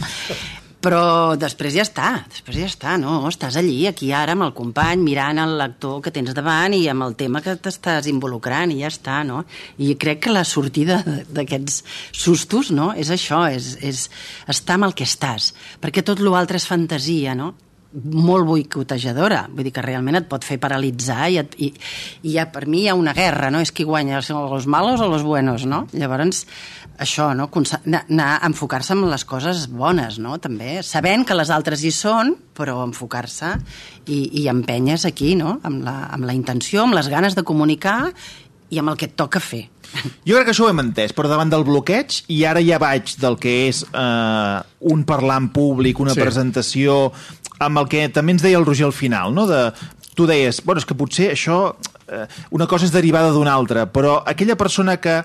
Però 0.80 1.36
després 1.36 1.74
ja 1.76 1.84
està, 1.84 2.10
després 2.32 2.62
ja 2.62 2.68
està, 2.70 2.94
no? 3.02 3.18
Estàs 3.28 3.58
allí, 3.60 3.82
aquí 3.90 4.14
ara, 4.16 4.32
amb 4.38 4.46
el 4.46 4.54
company, 4.56 5.02
mirant 5.04 5.42
el 5.44 5.58
lector 5.60 5.98
que 6.06 6.14
tens 6.16 6.32
davant 6.38 6.72
i 6.78 6.86
amb 6.88 7.04
el 7.04 7.18
tema 7.20 7.42
que 7.44 7.58
t'estàs 7.60 8.08
involucrant, 8.08 8.72
i 8.72 8.80
ja 8.80 8.88
està, 8.88 9.18
no? 9.28 9.44
I 9.76 9.92
crec 10.00 10.24
que 10.24 10.36
la 10.36 10.46
sortida 10.48 11.02
d'aquests 11.36 11.82
sustos, 12.16 12.72
no?, 12.72 12.94
és 12.96 13.12
això, 13.12 13.44
és, 13.52 13.74
és 13.84 14.06
estar 14.48 14.80
amb 14.80 14.88
el 14.88 14.96
que 14.96 15.08
estàs, 15.08 15.52
perquè 15.84 16.06
tot 16.08 16.24
l'altre 16.24 16.62
és 16.62 16.70
fantasia, 16.70 17.36
no? 17.36 17.52
Molt 17.94 18.46
boicotejadora, 18.46 19.48
vull 19.50 19.66
dir 19.66 19.72
que 19.74 19.82
realment 19.82 20.20
et 20.20 20.28
pot 20.30 20.44
fer 20.46 20.60
paralitzar 20.62 21.30
i, 21.34 21.40
et, 21.42 21.56
i, 21.58 21.70
i 22.22 22.34
ja, 22.36 22.46
per 22.54 22.68
mi 22.70 22.84
hi 22.84 22.90
ha 22.92 22.98
una 22.98 23.16
guerra, 23.18 23.50
no? 23.50 23.62
És 23.66 23.72
qui 23.74 23.86
guanya, 23.88 24.20
els 24.22 24.68
malos 24.70 25.02
o 25.02 25.08
els 25.10 25.26
buenos, 25.26 25.66
no? 25.66 25.88
Llavors, 25.98 26.44
això, 27.02 27.32
no? 27.34 27.50
Anar- 27.90 28.36
enfocar-se 28.46 28.94
en 28.94 29.08
les 29.10 29.26
coses 29.26 29.66
bones, 29.74 30.20
no? 30.22 30.38
També, 30.38 30.84
sabent 30.86 31.26
que 31.26 31.38
les 31.38 31.50
altres 31.50 31.82
hi 31.82 31.94
són, 31.96 32.36
però 32.54 32.84
enfocar-se 32.86 33.56
i, 34.06 34.44
i 34.44 34.48
empenyes 34.52 35.08
aquí, 35.10 35.34
no? 35.40 35.58
Amb 35.64 35.82
la, 35.88 35.98
amb 36.14 36.30
la 36.30 36.38
intenció, 36.38 36.86
amb 36.86 36.94
les 37.00 37.10
ganes 37.10 37.34
de 37.34 37.44
comunicar 37.48 38.12
i 38.70 38.80
amb 38.80 38.90
el 38.94 38.98
que 38.98 39.06
et 39.10 39.16
toca 39.18 39.40
fer. 39.40 39.66
Jo 40.28 40.36
crec 40.36 40.46
que 40.46 40.54
això 40.54 40.68
ho 40.68 40.70
hem 40.70 40.80
entès, 40.84 41.14
però 41.18 41.28
davant 41.32 41.50
del 41.50 41.64
bloqueig, 41.66 42.20
i 42.30 42.44
ara 42.46 42.62
ja 42.62 42.78
vaig 42.78 43.16
del 43.18 43.38
que 43.42 43.68
és 43.70 43.84
eh, 43.90 44.60
un 44.94 45.04
parlar 45.10 45.38
en 45.42 45.50
públic, 45.50 46.00
una 46.00 46.14
Sí. 46.14 46.20
sí. 46.20 46.26
presentació, 46.28 47.12
amb 47.60 47.78
el 47.82 47.88
que 47.90 48.08
també 48.10 48.32
ens 48.38 48.42
deia 48.46 48.58
el 48.60 48.66
Roger 48.66 48.86
al 48.86 48.94
final, 48.94 49.34
no? 49.34 49.48
de, 49.48 49.72
tu 50.16 50.28
deies, 50.28 50.62
bueno, 50.66 50.80
és 50.80 50.86
que 50.86 50.96
potser 50.96 51.32
això, 51.32 51.76
eh, 52.12 52.26
una 52.52 52.68
cosa 52.68 52.86
és 52.86 52.92
derivada 52.92 53.32
d'una 53.32 53.54
altra, 53.54 53.86
però 53.92 54.22
aquella 54.28 54.56
persona 54.60 54.98
que, 55.00 55.24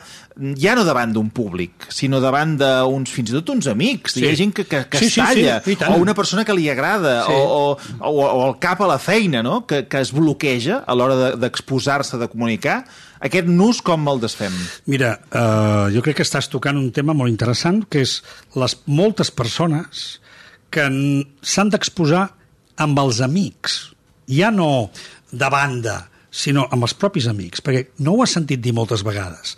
ja 0.58 0.74
no 0.74 0.84
davant 0.84 1.12
d'un 1.12 1.30
públic, 1.30 1.86
sinó 1.94 2.20
davant 2.22 2.56
d'uns, 2.58 3.10
fins 3.10 3.30
i 3.30 3.34
tot 3.34 3.50
uns 3.50 3.66
amics, 3.70 4.14
Sí. 4.14 4.24
hi 4.24 4.28
ha 4.30 4.36
gent 4.36 4.52
que, 4.54 4.64
que, 4.66 4.84
que 4.88 4.98
Sí, 4.98 5.06
es 5.06 5.14
sí, 5.14 5.20
sí, 5.20 5.26
talla, 5.26 5.62
i 5.66 5.76
tant. 5.76 5.92
o 5.94 5.96
una 6.02 6.14
persona 6.14 6.44
que 6.44 6.54
li 6.54 6.68
agrada, 6.70 7.24
Sí. 7.26 7.32
o, 7.32 7.42
o, 7.70 7.78
o, 8.00 8.10
o 8.10 8.48
el 8.48 8.58
cap 8.60 8.80
a 8.82 8.86
la 8.86 8.98
feina, 8.98 9.42
no? 9.42 9.66
que, 9.66 9.86
que 9.88 10.00
es 10.00 10.12
bloqueja 10.12 10.82
a 10.86 10.94
l'hora 10.94 11.16
de- 11.16 11.36
d'exposar-se, 11.36 12.16
de, 12.16 12.24
de 12.24 12.28
comunicar, 12.30 12.84
aquest 13.24 13.48
nus 13.48 13.80
com 13.84 14.04
el 14.12 14.20
desfem? 14.22 14.54
Mira, 14.90 15.14
uh, 15.32 15.88
jo 15.94 16.02
crec 16.04 16.20
que 16.20 16.26
estàs 16.26 16.50
tocant 16.52 16.78
un 16.80 16.90
tema 16.94 17.16
molt 17.16 17.32
interessant, 17.32 17.82
que 17.88 18.04
és 18.04 18.18
les 18.60 18.76
moltes 18.86 19.32
persones 19.34 20.04
que 20.74 20.84
s'han 21.42 21.70
d'exposar 21.72 22.26
amb 22.84 22.98
els 23.00 23.20
amics, 23.24 23.78
ja 24.28 24.50
no 24.50 24.90
de 25.30 25.50
banda, 25.50 26.00
sinó 26.34 26.66
amb 26.74 26.86
els 26.86 26.96
propis 26.98 27.28
amics, 27.30 27.62
perquè 27.62 27.86
no 28.02 28.16
ho 28.16 28.24
has 28.24 28.34
sentit 28.34 28.62
dir 28.62 28.74
moltes 28.74 29.04
vegades. 29.06 29.54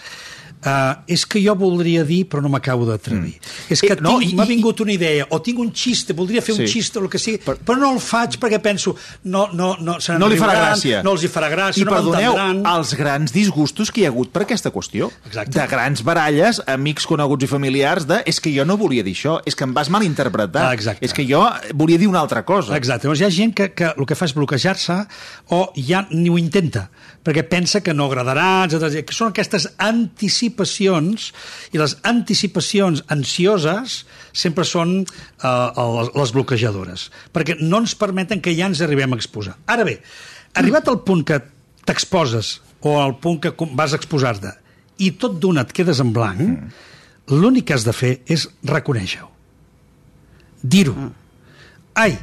Uh, 0.67 0.97
és 1.07 1.23
que 1.26 1.38
jo 1.38 1.55
voldria 1.55 2.03
dir, 2.03 2.25
però 2.26 2.41
no 2.43 2.49
m'acabo 2.50 2.85
d'atrevir. 2.88 3.37
Mm. 3.38 3.73
És 3.73 3.81
que 3.81 3.93
Eh, 3.93 4.00
no, 4.03 4.17
m'ha 4.35 4.45
vingut 4.45 4.81
una 4.83 4.93
idea, 4.93 5.26
o 5.31 5.38
tinc 5.41 5.61
un 5.62 5.71
xiste, 5.73 6.12
voldria 6.12 6.43
fer 6.43 6.55
un 6.57 6.67
Sí. 6.67 6.73
xiste 6.81 6.99
o 6.99 7.03
el 7.05 7.09
que 7.09 7.19
sigui, 7.19 7.38
però, 7.38 7.55
però 7.65 7.79
no 7.79 7.93
el 7.93 8.00
faig 8.00 8.35
perquè 8.41 8.59
penso, 8.61 8.97
no, 9.25 9.49
no, 9.53 9.76
no, 9.79 10.00
se 10.00 10.19
no 10.19 10.26
li 10.26 10.37
farà 10.37 10.57
gràcia. 10.59 11.03
No 11.05 11.12
els 11.12 11.23
hi 11.23 11.29
farà 11.29 11.49
gràcia, 11.53 11.83
I 11.83 11.85
no 11.85 11.93
perdoneu, 11.93 12.35
els 12.75 12.95
grans 12.99 13.33
disgustos 13.33 13.93
que 13.93 14.00
hi 14.00 14.05
ha 14.07 14.09
hagut 14.09 14.33
per 14.33 14.43
aquesta 14.43 14.73
qüestió. 14.73 15.11
Exacte. 15.26 15.55
De 15.61 15.67
grans 15.71 16.03
baralles, 16.03 16.61
amics 16.67 17.07
coneguts 17.07 17.45
i 17.45 17.47
familiars, 17.47 18.07
de 18.07 18.23
és 18.26 18.41
que 18.41 18.50
jo 18.57 18.65
no 18.65 18.76
volia 18.76 19.05
dir 19.05 19.15
això, 19.15 19.38
és 19.47 19.55
que 19.55 19.62
em 19.65 19.73
vas 19.73 19.88
malinterpretar, 19.88 20.71
Ah, 20.71 20.75
exacte. 20.75 21.05
és 21.07 21.12
que 21.12 21.25
jo 21.31 21.47
volia 21.75 21.99
dir 21.99 22.09
una 22.09 22.19
altra 22.21 22.45
cosa. 22.45 22.76
Exacte. 22.76 23.07
Llavors 23.07 23.21
hi 23.21 23.25
ha 23.25 23.31
gent 23.31 23.55
que, 23.55 23.73
que 23.73 23.93
el 23.97 24.05
que 24.07 24.17
fa 24.17 24.25
és 24.25 24.35
bloquejar-se 24.35 25.07
o 25.50 25.73
ja 25.76 26.09
ni 26.11 26.29
ho 26.29 26.38
intenta, 26.38 26.91
perquè 27.26 27.42
pensa 27.50 27.83
que 27.83 27.95
no 27.97 28.06
agradarà, 28.06 28.66
etc. 28.66 29.02
Que 29.02 29.14
són 29.16 29.33
aquestes 29.33 29.66
anticipacions, 29.83 31.33
i 31.75 31.80
les 31.80 31.97
anticipacions 32.06 33.02
ansioses 33.12 34.04
sempre 34.30 34.67
són 34.69 35.00
eh, 35.02 35.49
les, 35.49 36.12
les 36.15 36.34
bloquejadores, 36.36 37.08
perquè 37.34 37.58
no 37.62 37.82
ens 37.82 37.97
permeten 37.99 38.43
que 38.45 38.54
ja 38.54 38.71
ens 38.71 38.84
arribem 38.86 39.17
a 39.17 39.19
exposar. 39.19 39.56
Ara 39.67 39.86
bé, 39.89 39.99
arribat 40.54 40.86
al 40.93 41.02
punt 41.06 41.25
que 41.26 41.41
t'exposes 41.86 42.60
o 42.86 43.00
al 43.02 43.17
punt 43.23 43.41
que 43.43 43.54
vas 43.75 43.97
exposar-te 43.97 44.54
i 45.02 45.12
tot 45.21 45.41
d'una 45.43 45.67
et 45.67 45.73
quedes 45.76 45.99
en 46.00 46.12
blanc, 46.15 46.41
mm. 46.41 46.84
l'únic 47.34 47.67
que 47.69 47.75
has 47.76 47.84
de 47.86 47.95
fer 47.97 48.19
és 48.30 48.47
reconèixer-ho. 48.65 49.28
Dir-ho. 50.62 51.10
Ai, 51.99 52.15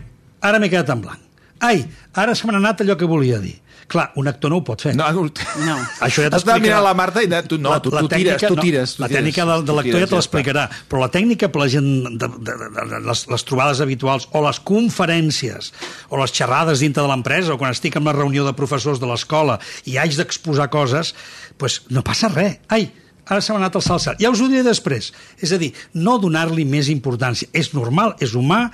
ara 0.42 0.60
m'he 0.60 0.72
quedat 0.72 0.94
en 0.96 1.04
blanc. 1.04 1.20
Ai, 1.64 1.84
ara 2.20 2.36
se 2.36 2.48
m'ha 2.48 2.56
anat 2.60 2.82
allò 2.84 2.98
que 3.00 3.08
volia 3.10 3.40
dir. 3.44 3.56
Clar, 3.88 4.12
un 4.20 4.28
actor 4.32 4.54
no 4.54 4.62
ho 4.62 4.64
pot 4.66 4.86
fer. 4.86 4.94
No, 4.96 5.10
no. 5.12 5.26
No. 5.64 5.76
Això 6.06 6.24
ja 6.24 6.30
Estava 6.30 6.38
t'explicarà... 6.38 6.64
mirant 6.64 6.86
la 6.86 6.94
Marta 6.98 7.24
i 7.24 7.30
tu, 7.50 7.60
no, 7.62 7.74
tu, 7.84 7.92
tu 7.94 8.10
tires, 8.12 8.42
tu 8.42 8.58
tires. 8.60 8.96
Tu 8.96 9.04
la 9.04 9.10
tires, 9.12 9.20
tècnica 9.20 9.46
de, 9.50 9.58
de 9.68 9.78
l'actor 9.78 10.06
ja 10.06 10.10
te 10.10 10.18
l'explicarà, 10.18 10.66
però 10.90 11.04
la 11.04 11.12
tècnica 11.14 11.50
per 11.54 11.64
la 11.64 11.70
gent 11.74 11.90
de, 12.08 12.30
de, 12.30 12.30
de, 12.50 12.72
de, 12.78 12.88
de 12.94 13.04
les, 13.10 13.26
les 13.34 13.48
trobades 13.50 13.84
habituals 13.84 14.30
o 14.32 14.44
les 14.46 14.62
conferències 14.64 15.72
o 16.10 16.22
les 16.22 16.34
xerrades 16.36 16.84
dintre 16.84 17.04
de 17.04 17.12
l'empresa 17.12 17.56
o 17.56 17.60
quan 17.62 17.76
estic 17.76 18.00
en 18.00 18.08
la 18.08 18.16
reunió 18.16 18.48
de 18.48 18.56
professors 18.58 19.02
de 19.04 19.10
l'escola 19.10 19.60
i 19.90 20.00
haig 20.02 20.16
d'exposar 20.18 20.70
coses, 20.74 21.14
doncs 21.60 21.82
no 21.94 22.04
passa 22.06 22.32
res. 22.32 22.60
Ai, 22.74 22.88
ara 23.24 23.42
s'ha 23.42 23.56
anat 23.56 23.78
al 23.78 23.84
salsat. 23.86 24.20
Ja 24.22 24.32
us 24.34 24.42
ho 24.44 24.50
diré 24.52 24.64
després. 24.66 25.12
És 25.40 25.54
a 25.56 25.60
dir, 25.62 25.72
no 25.96 26.18
donar-li 26.22 26.66
més 26.68 26.90
importància. 26.92 27.48
És 27.56 27.72
normal, 27.76 28.16
és 28.24 28.36
humà 28.36 28.66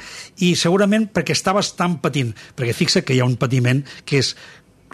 i 0.46 0.56
segurament 0.60 1.10
perquè 1.14 1.36
estaves 1.38 1.74
tan 1.78 2.00
patint. 2.04 2.34
Perquè 2.58 2.76
fixa 2.78 3.04
que 3.06 3.16
hi 3.16 3.22
ha 3.22 3.30
un 3.30 3.38
patiment 3.40 3.84
que 4.06 4.24
és 4.24 4.36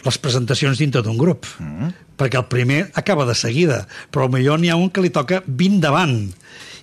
les 0.03 0.17
presentacions 0.17 0.77
dintre 0.77 1.01
d'un 1.01 1.17
grup. 1.17 1.45
Mm. 1.59 1.93
Perquè 2.17 2.37
el 2.39 2.45
primer 2.51 2.91
acaba 2.95 3.25
de 3.25 3.35
seguida, 3.35 3.87
però 4.11 4.27
millor 4.31 4.59
n'hi 4.59 4.69
ha 4.71 4.75
un 4.79 4.89
que 4.89 5.01
li 5.03 5.09
toca 5.09 5.41
20 5.45 5.79
davant. 5.83 6.33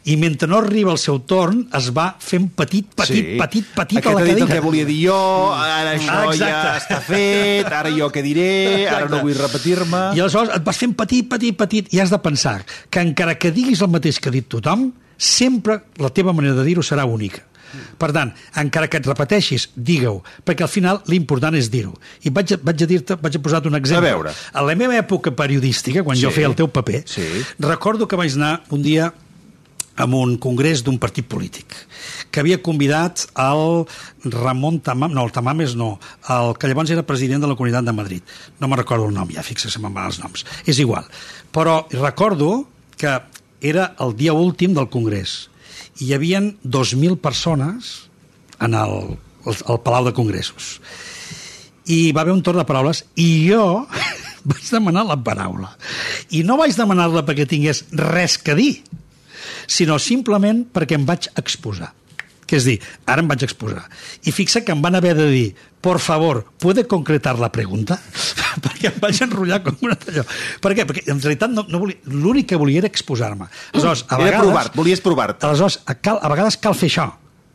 I 0.04 0.16
mentre 0.18 0.48
no 0.50 0.58
arriba 0.58 0.90
el 0.90 0.98
seu 0.98 1.20
torn, 1.30 1.68
es 1.78 1.86
va 1.94 2.16
fent 2.18 2.48
petit, 2.58 2.88
petit, 2.98 3.36
petit, 3.38 3.68
petit 3.76 3.98
Aquest 4.00 4.10
a 4.10 4.18
la 4.18 4.24
cadira. 4.26 4.46
que 4.50 4.60
volia 4.60 4.84
dir 4.84 4.96
jo, 5.06 5.18
ara 5.54 5.92
això 5.94 6.10
Ah, 6.10 6.24
ja 6.34 6.48
exacte. 6.48 6.80
està 6.82 6.98
fet, 7.06 7.66
ara 7.70 7.88
jo 7.94 8.08
què 8.10 8.20
diré, 8.24 8.88
ara 8.88 9.06
no 9.06 9.20
Exacte. 9.20 9.22
vull 9.22 9.38
repetir-me... 9.38 10.00
I 10.16 10.20
aleshores 10.24 10.56
et 10.56 10.64
vas 10.66 10.76
fent 10.82 10.96
petit, 10.98 11.28
petit, 11.30 11.54
petit, 11.56 11.92
i 11.94 12.00
has 12.02 12.10
de 12.10 12.18
pensar 12.18 12.64
que 12.90 12.98
encara 13.00 13.36
que 13.38 13.52
diguis 13.54 13.80
el 13.80 13.88
mateix 13.94 14.18
que 14.18 14.28
ha 14.28 14.32
dit 14.34 14.48
tothom, 14.50 14.88
sempre 15.16 15.84
la 16.02 16.10
teva 16.10 16.32
manera 16.34 16.54
de 16.58 16.64
dir-ho 16.66 16.82
serà 16.82 17.04
única. 17.06 17.44
Per 17.98 18.12
tant, 18.12 18.32
encara 18.56 18.88
que 18.88 18.98
et 18.98 19.06
repeteixis, 19.06 19.70
digue-ho, 19.76 20.22
perquè 20.44 20.62
al 20.66 20.68
final 20.72 21.02
l'important 21.06 21.54
és 21.54 21.70
dir-ho. 21.70 21.94
I 22.22 22.30
vaig 22.30 22.56
vaig 22.62 22.82
a 22.82 22.86
dir-te, 22.86 23.14
vaig 23.16 23.36
a 23.36 23.42
posar-te 23.42 23.68
un 23.68 23.76
exemple. 23.78 24.08
A 24.08 24.14
veure. 24.14 24.32
A 24.52 24.62
la 24.62 24.74
meva 24.74 24.94
època 24.98 25.34
periodística, 25.34 26.02
quan 26.02 26.16
Sí. 26.16 26.22
jo 26.22 26.30
feia 26.30 26.46
el 26.48 26.54
teu 26.54 26.68
paper, 26.68 27.04
Sí. 27.06 27.22
recordo 27.58 28.06
que 28.08 28.16
vaig 28.16 28.32
anar 28.34 28.62
un 28.70 28.82
dia 28.82 29.12
a 29.94 30.04
un 30.06 30.38
congrés 30.38 30.82
d'un 30.82 30.98
partit 30.98 31.26
polític 31.28 31.66
que 32.30 32.40
havia 32.40 32.62
convidat 32.62 33.26
el 33.36 33.84
Ramon 34.24 34.80
Tamam, 34.80 35.12
no, 35.12 35.22
el 35.22 35.32
Tamames 35.32 35.74
no, 35.76 36.00
el 36.30 36.56
que 36.56 36.66
llavors 36.66 36.88
era 36.90 37.02
president 37.04 37.42
de 37.42 37.46
la 37.48 37.54
Comunitat 37.56 37.84
de 37.84 37.92
Madrid. 37.92 38.22
No 38.58 38.68
me'n 38.68 38.78
recordo 38.78 39.04
el 39.06 39.12
nom, 39.14 39.28
ja 39.28 39.42
fixa, 39.42 39.68
se 39.68 39.78
me'n 39.78 39.92
van 39.92 40.06
els 40.06 40.18
noms. 40.18 40.46
És 40.64 40.78
igual. 40.78 41.04
Però 41.52 41.86
recordo 41.90 42.66
que 42.96 43.20
era 43.60 43.94
el 44.00 44.16
dia 44.16 44.32
últim 44.32 44.72
del 44.74 44.88
congrés 44.88 45.50
hi 46.02 46.12
havia 46.16 46.40
2.000 46.42 47.18
persones 47.22 47.92
en 48.60 48.74
el, 48.74 48.96
el, 49.46 49.56
el 49.56 49.80
Palau 49.84 50.08
de 50.08 50.14
Congressos. 50.16 50.80
I 51.86 52.12
va 52.14 52.22
haver 52.22 52.34
un 52.34 52.42
torn 52.46 52.60
de 52.60 52.66
paraules 52.66 53.04
i 53.18 53.46
jo 53.46 53.86
vaig 54.50 54.68
demanar 54.70 55.06
la 55.06 55.18
paraula. 55.22 55.72
I 56.34 56.42
no 56.46 56.58
vaig 56.60 56.74
demanar-la 56.78 57.24
perquè 57.26 57.46
tingués 57.48 57.84
res 57.94 58.38
que 58.38 58.58
dir 58.58 58.74
sinó 59.70 59.98
simplement 60.02 60.64
perquè 60.74 60.98
em 60.98 61.06
vaig 61.06 61.28
exposar 61.38 61.92
que 62.52 62.60
és 62.60 62.68
dir, 62.68 62.78
ara 63.08 63.24
em 63.24 63.30
vaig 63.30 63.46
exposar 63.48 63.86
i 64.28 64.34
fixa 64.36 64.60
que 64.60 64.76
em 64.76 64.84
van 64.84 65.00
haver 65.00 65.16
de 65.16 65.28
dir 65.32 65.46
por 65.82 65.98
favor, 65.98 66.44
¿puede 66.60 66.86
concretar 66.86 67.40
la 67.40 67.50
pregunta? 67.50 67.98
perquè 68.62 68.92
em 68.92 69.00
vaig 69.02 69.18
enrotllar 69.24 69.58
com 69.64 69.80
una 69.88 69.96
talló. 69.98 70.22
Per 70.62 70.70
què? 70.76 70.84
Perquè 70.88 71.02
en 71.10 71.18
realitat 71.18 71.50
no, 71.50 71.64
no 71.66 71.80
volia, 71.82 71.98
l'únic 72.06 72.52
que 72.52 72.60
volia 72.60 72.82
era 72.82 72.90
exposar-me. 72.90 73.48
Aleshores, 73.72 74.04
a 74.06 74.20
Era 74.20 74.24
vegades, 74.28 74.46
provar, 74.46 74.64
volies 74.76 75.02
provar-te. 75.02 75.48
Aleshores, 75.48 75.80
a, 75.82 75.96
cal, 75.98 76.20
a 76.22 76.30
vegades 76.32 76.60
cal 76.62 76.78
fer 76.78 76.90
això. 76.92 77.08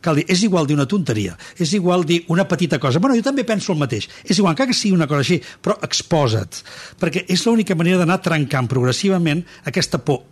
Cal 0.04 0.20
dir, 0.20 0.26
és 0.30 0.44
igual 0.46 0.68
dir 0.68 0.76
una 0.76 0.86
tonteria, 0.86 1.34
és 1.58 1.72
igual 1.74 2.04
dir 2.06 2.20
una 2.30 2.44
petita 2.46 2.78
cosa. 2.78 3.00
Bueno, 3.02 3.16
jo 3.18 3.24
també 3.26 3.42
penso 3.48 3.72
el 3.72 3.80
mateix. 3.80 4.06
És 4.22 4.38
igual, 4.38 4.52
encara 4.52 4.70
que 4.70 4.76
sigui 4.76 4.94
una 4.94 5.08
cosa 5.10 5.24
així, 5.24 5.40
però 5.64 5.78
exposa't. 5.88 6.60
Perquè 7.00 7.24
és 7.32 7.46
l'única 7.48 7.74
manera 7.78 8.04
d'anar 8.04 8.20
trencant 8.22 8.68
progressivament 8.70 9.42
aquesta 9.66 9.98
por 10.04 10.22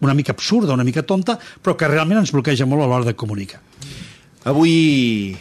una 0.00 0.14
mica 0.14 0.32
absurda, 0.32 0.74
una 0.74 0.86
mica 0.86 1.02
tonta, 1.02 1.38
però 1.62 1.76
que 1.76 1.90
realment 1.90 2.22
ens 2.22 2.32
bloqueja 2.34 2.66
molt 2.68 2.84
a 2.84 2.88
l'hora 2.90 3.08
de 3.10 3.16
comunicar. 3.18 3.60
Avui 4.48 5.36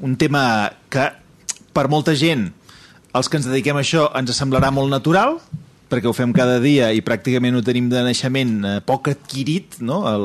un 0.00 0.16
tema 0.20 0.70
que 0.92 1.08
per 1.76 1.88
molta 1.92 2.16
gent, 2.16 2.50
els 3.16 3.28
que 3.28 3.38
ens 3.40 3.48
dediquem 3.48 3.78
a 3.78 3.84
això, 3.84 4.10
ens 4.18 4.34
semblarà 4.36 4.72
molt 4.74 4.92
natural, 4.92 5.38
perquè 5.86 6.08
ho 6.10 6.14
fem 6.16 6.32
cada 6.34 6.58
dia 6.62 6.90
i 6.94 7.02
pràcticament 7.04 7.56
ho 7.56 7.62
tenim 7.64 7.88
de 7.92 8.02
naixement 8.02 8.54
eh, 8.66 8.78
poc 8.86 9.12
adquirit, 9.12 9.78
no? 9.86 10.00
el, 10.10 10.24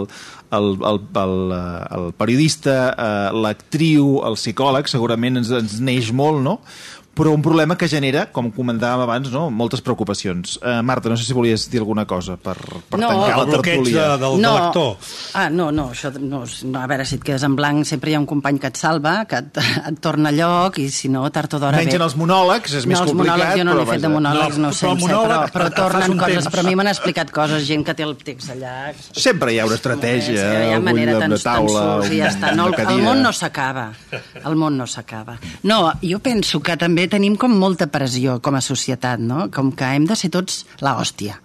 el, 0.58 0.71
el, 0.89 1.00
el, 1.21 1.36
eh, 1.54 1.84
el 1.97 2.08
periodista, 2.17 2.78
eh, 2.91 3.28
l'actriu, 3.45 4.17
el 4.28 4.39
psicòleg, 4.39 4.89
segurament 4.89 5.41
ens, 5.43 5.54
ens 5.62 5.78
neix 5.84 6.12
molt, 6.15 6.41
no? 6.43 6.58
Però 7.13 7.34
un 7.36 7.41
problema 7.43 7.76
que 7.78 7.88
genera, 7.91 8.26
com 8.32 8.50
comentàvem 8.56 9.02
abans, 9.04 9.32
no? 9.34 9.50
moltes 9.52 9.82
preocupacions. 9.84 10.58
Uh, 10.62 10.80
Marta, 10.84 11.10
no 11.12 11.17
sé 11.19 11.26
si 11.28 11.34
volies 11.36 11.67
dir 11.69 11.82
alguna 11.82 12.06
cosa 12.08 12.38
per, 12.38 12.56
per 12.89 13.00
No, 13.00 13.10
tancar 13.12 13.38
la 13.38 13.45
bloqueig 13.45 13.82
de, 13.84 13.91
tertúlia. 13.91 14.17
del, 14.17 14.38
de 14.41 14.47
l'actor. 14.47 14.95
Ah, 15.36 15.50
no, 15.50 15.69
no, 15.76 15.89
això, 15.91 16.12
no, 16.17 16.43
no, 16.45 16.80
a 16.80 16.88
veure, 16.88 17.06
si 17.06 17.15
et 17.19 17.24
quedes 17.28 17.43
en 17.43 17.56
blanc 17.60 17.84
sempre 17.86 18.12
hi 18.12 18.15
ha 18.15 18.21
un 18.21 18.26
company 18.30 18.58
que 18.63 18.71
et 18.71 18.80
salva, 18.80 19.26
que 19.28 19.41
et, 19.43 19.60
et 19.91 20.00
torna 20.02 20.30
a 20.32 20.36
lloc, 20.36 20.80
i 20.80 20.88
si 20.89 21.10
no, 21.12 21.26
tard 21.36 21.54
o 21.54 21.60
d'hora 21.62 21.78
Menys 21.82 21.97
en 22.00 22.06
els 22.08 22.15
monòlegs, 22.19 22.78
és 22.80 22.86
no, 22.88 22.93
més 22.93 23.02
els 23.04 23.12
complicat, 23.12 23.38
monòlegs, 23.38 23.60
jo 23.60 23.67
no 23.67 23.76
però 23.76 23.84
n'he 23.84 23.91
fet 23.91 24.02
de 24.08 24.13
monòlegs, 24.15 24.58
No, 24.62 24.69
no, 24.69 24.71
però 24.71 24.93
però, 24.95 24.95
monòleg 25.04 25.52
però 25.52 25.67
et- 25.67 25.76
fas 25.76 25.82
tornen 25.82 26.12
un 26.15 26.17
coses, 26.24 26.36
temps. 26.43 26.52
però 26.56 26.63
a 26.65 26.69
mi 26.69 26.76
m'han 26.80 26.91
explicat 26.93 27.32
coses, 27.36 27.67
gent 27.67 27.86
que 27.86 27.93
té 28.00 28.04
el 28.08 28.15
text 28.24 28.56
allà... 28.56 28.74
Sempre 29.12 29.52
hi 29.54 29.60
ha 29.60 29.65
una 29.67 29.76
estratègia, 29.76 30.47
Sí, 30.47 30.63
hi 30.69 30.74
ha 30.74 30.80
manera 30.80 31.17
de 31.19 31.28
taula, 31.36 31.43
tan 31.43 31.67
surts 31.67 32.12
i 32.15 32.21
ja 32.24 32.32
està. 32.32 32.56
No, 32.56 32.69
el, 32.71 32.80
el 32.88 33.04
món 33.04 33.21
no 33.21 33.32
s'acaba. 33.36 33.89
El 34.45 34.56
món 34.56 34.78
no 34.80 34.88
s'acaba. 34.88 35.38
No, 35.67 35.82
jo 36.02 36.19
penso 36.24 36.62
que 36.63 36.78
també 36.80 37.01
tenim 37.10 37.38
com 37.40 37.54
molta 37.56 37.88
pressió 37.88 38.40
com 38.44 38.58
a 38.58 38.62
societat, 38.62 39.22
no? 39.24 39.48
Com 39.54 39.72
que 39.72 39.88
hem 39.96 40.06
de 40.10 40.18
ser 40.20 40.30
tots 40.34 40.66
la 40.84 40.98
hòstia. 41.00 41.40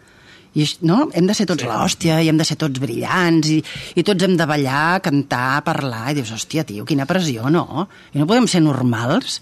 I, 0.56 0.64
no? 0.88 1.02
Hem 1.12 1.26
de 1.28 1.34
ser 1.36 1.44
tots 1.50 1.60
sí. 1.64 1.68
l'hòstia 1.68 2.18
i 2.24 2.30
hem 2.30 2.38
de 2.40 2.44
ser 2.48 2.56
tots 2.60 2.80
brillants 2.80 3.50
i, 3.52 3.58
i 4.00 4.04
tots 4.06 4.24
hem 4.24 4.38
de 4.38 4.46
ballar, 4.48 5.02
cantar, 5.04 5.60
parlar 5.66 6.10
i 6.12 6.16
dius, 6.16 6.30
hòstia, 6.32 6.64
tio, 6.64 6.86
quina 6.88 7.04
pressió, 7.08 7.50
no? 7.52 7.86
I 8.14 8.22
no 8.22 8.26
podem 8.30 8.46
ser 8.48 8.62
normals? 8.64 9.40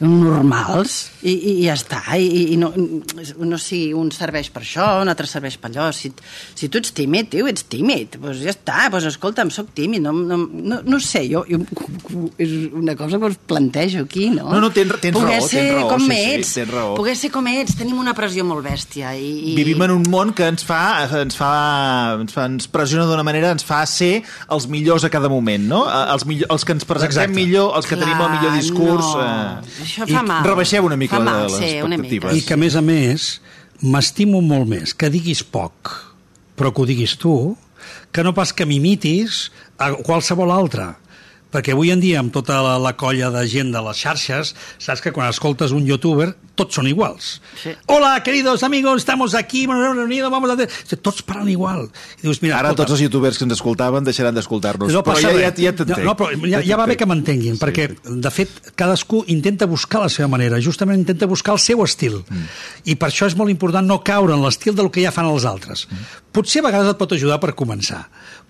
normals? 0.00 0.96
I, 1.22 1.32
i, 1.32 1.52
i 1.62 1.66
ja 1.66 1.74
està. 1.76 2.02
I, 2.20 2.26
i- 2.52 2.58
no, 2.60 2.72
no 2.76 3.58
si 3.60 3.80
un 3.96 4.10
serveix 4.14 4.50
per 4.54 4.62
això, 4.64 4.86
un 5.02 5.10
altre 5.12 5.28
serveix 5.30 5.56
per 5.62 5.70
allò. 5.72 5.88
Si, 5.96 6.12
si 6.58 6.68
tu 6.72 6.80
ets 6.82 6.92
tímid, 6.96 7.30
tio, 7.32 7.48
ets 7.50 7.64
tímid. 7.72 8.18
Doncs 8.20 8.42
ja 8.44 8.52
està, 8.54 8.86
doncs 8.92 9.08
escolta'm, 9.12 9.50
sóc 9.54 9.72
tímid. 9.76 10.04
No, 10.04 10.12
no, 10.12 10.38
no, 10.46 10.80
no 10.84 11.00
sé, 11.02 11.24
jo, 11.30 11.44
jo, 11.48 11.62
és 12.42 12.52
una 12.76 12.96
cosa 12.98 13.18
que 13.22 13.32
us 13.32 13.38
plantejo 13.48 14.04
aquí, 14.06 14.28
no? 14.34 14.50
No, 14.52 14.60
no, 14.66 14.70
tens- 14.74 15.00
tens 15.02 15.16
raó, 15.16 15.40
ser 15.48 15.64
tens 15.64 15.80
raó, 15.80 15.90
com 15.94 16.06
sí, 16.06 16.12
sí, 16.12 16.20
ets, 16.36 16.54
tens 16.60 16.72
raó. 16.74 16.94
Poder 17.00 17.16
ser 17.18 17.32
com 17.34 17.48
ets, 17.50 17.76
tenim 17.80 17.98
una 18.02 18.14
pressió 18.18 18.44
molt 18.46 18.64
bèstia. 18.66 19.14
I, 19.16 19.32
i... 19.52 19.56
Vivim 19.58 19.82
en 19.88 19.96
un 19.98 20.06
món 20.12 20.25
que 20.34 20.46
ens 20.48 20.64
fa, 20.66 20.80
ens 21.20 21.36
fa, 21.36 21.50
ens 22.22 22.32
fa, 22.34 22.46
ens 22.50 22.66
pressiona 22.72 23.04
d'una 23.06 23.22
manera, 23.26 23.50
ens 23.54 23.64
fa 23.66 23.82
ser 23.86 24.22
els 24.54 24.66
millors 24.72 25.04
a 25.06 25.10
cada 25.12 25.28
moment, 25.28 25.66
no? 25.70 25.82
Els, 26.14 26.24
millor, 26.26 26.50
els 26.54 26.64
que 26.66 26.74
ens 26.76 26.86
presentem 26.88 27.22
Exacte. 27.28 27.36
millor, 27.36 27.74
els 27.78 27.86
que 27.86 27.94
Clar, 27.98 28.06
tenim 28.06 28.24
el 28.24 28.32
millor 28.38 28.56
discurs... 28.56 29.04
No. 29.04 29.22
Eh, 29.22 29.84
Això 29.86 30.08
fa 30.10 30.24
mal. 30.26 30.42
rebaixeu 30.46 30.88
una 30.88 30.98
mica 31.00 31.18
fa 31.18 31.24
mal, 31.26 31.44
les 31.46 31.58
sí, 31.58 31.70
expectatives. 31.78 32.32
mica. 32.32 32.40
I 32.40 32.46
que, 32.48 32.54
a 32.54 32.60
més 32.64 32.76
a 32.76 32.82
més, 32.82 33.28
m'estimo 33.82 34.40
molt 34.42 34.66
més 34.70 34.94
que 34.96 35.12
diguis 35.12 35.44
poc, 35.44 35.92
però 36.56 36.72
que 36.72 36.82
ho 36.82 36.88
diguis 36.88 37.16
tu, 37.20 37.36
que 38.12 38.24
no 38.24 38.32
pas 38.34 38.52
que 38.56 38.66
m'imitis 38.66 39.50
a 39.78 39.92
qualsevol 40.06 40.50
altre. 40.54 40.94
Perquè 41.56 41.72
avui 41.72 41.88
en 41.94 42.02
dia, 42.04 42.20
amb 42.20 42.34
tota 42.34 42.58
la, 42.60 42.74
la 42.82 42.92
colla 43.00 43.30
de 43.32 43.46
gent 43.48 43.70
de 43.72 43.80
les 43.80 43.96
xarxes, 44.04 44.50
saps 44.76 45.00
que 45.00 45.12
quan 45.16 45.30
escoltes 45.32 45.72
un 45.72 45.86
youtuber, 45.88 46.34
tots 46.56 46.76
són 46.76 46.86
iguals. 46.88 47.38
Sí. 47.60 47.72
Hola, 47.92 48.14
queridos 48.24 48.62
amigos, 48.64 49.00
estamos 49.02 49.34
aquí, 49.34 49.64
hemos 49.64 49.80
reunido, 49.96 50.28
vamos 50.30 50.50
a... 50.50 50.54
hacer-". 50.54 51.00
Tots 51.00 51.22
parlen 51.24 51.48
igual. 51.52 51.86
I 52.20 52.26
dius, 52.26 52.42
mira, 52.44 52.58
Ara 52.58 52.70
escolta, 52.74 52.82
tots 52.82 52.96
els 52.96 53.04
youtubers 53.06 53.38
que 53.40 53.44
ens 53.48 53.56
escoltaven 53.56 54.04
deixaran 54.04 54.36
d'escoltar-nos. 54.36 54.92
no 54.92 55.02
però 55.04 55.16
ja, 55.20 55.32
ja, 55.36 55.50
ja 55.52 55.72
t'entenc. 55.76 56.04
No, 56.04 56.14
però 56.16 56.28
ja, 56.48 56.60
ja 56.64 56.76
va 56.80 56.86
bé 56.88 56.96
que 57.00 57.08
m'entenguin, 57.08 57.56
Sí. 57.56 57.62
perquè, 57.64 57.88
de 58.04 58.32
fet, 58.32 58.72
cadascú 58.76 59.22
intenta 59.32 59.64
buscar 59.68 60.02
la 60.04 60.08
seva 60.12 60.28
manera, 60.28 60.60
justament 60.60 61.00
intenta 61.00 61.26
buscar 61.28 61.56
el 61.56 61.60
seu 61.64 61.84
estil. 61.84 62.20
Mm. 62.28 62.46
I 62.92 62.96
per 63.00 63.08
això 63.12 63.28
és 63.28 63.36
molt 63.36 63.52
important 63.52 63.86
no 63.88 64.02
caure 64.04 64.36
en 64.36 64.44
l'estil 64.44 64.76
del 64.76 64.90
que 64.92 65.04
ja 65.04 65.12
fan 65.12 65.28
els 65.32 65.44
altres. 65.48 65.86
Mm. 65.90 66.08
Potser 66.36 66.60
a 66.60 66.66
vegades 66.68 66.92
et 66.92 66.98
pot 67.00 67.12
ajudar 67.16 67.38
per 67.40 67.54
començar, 67.56 68.02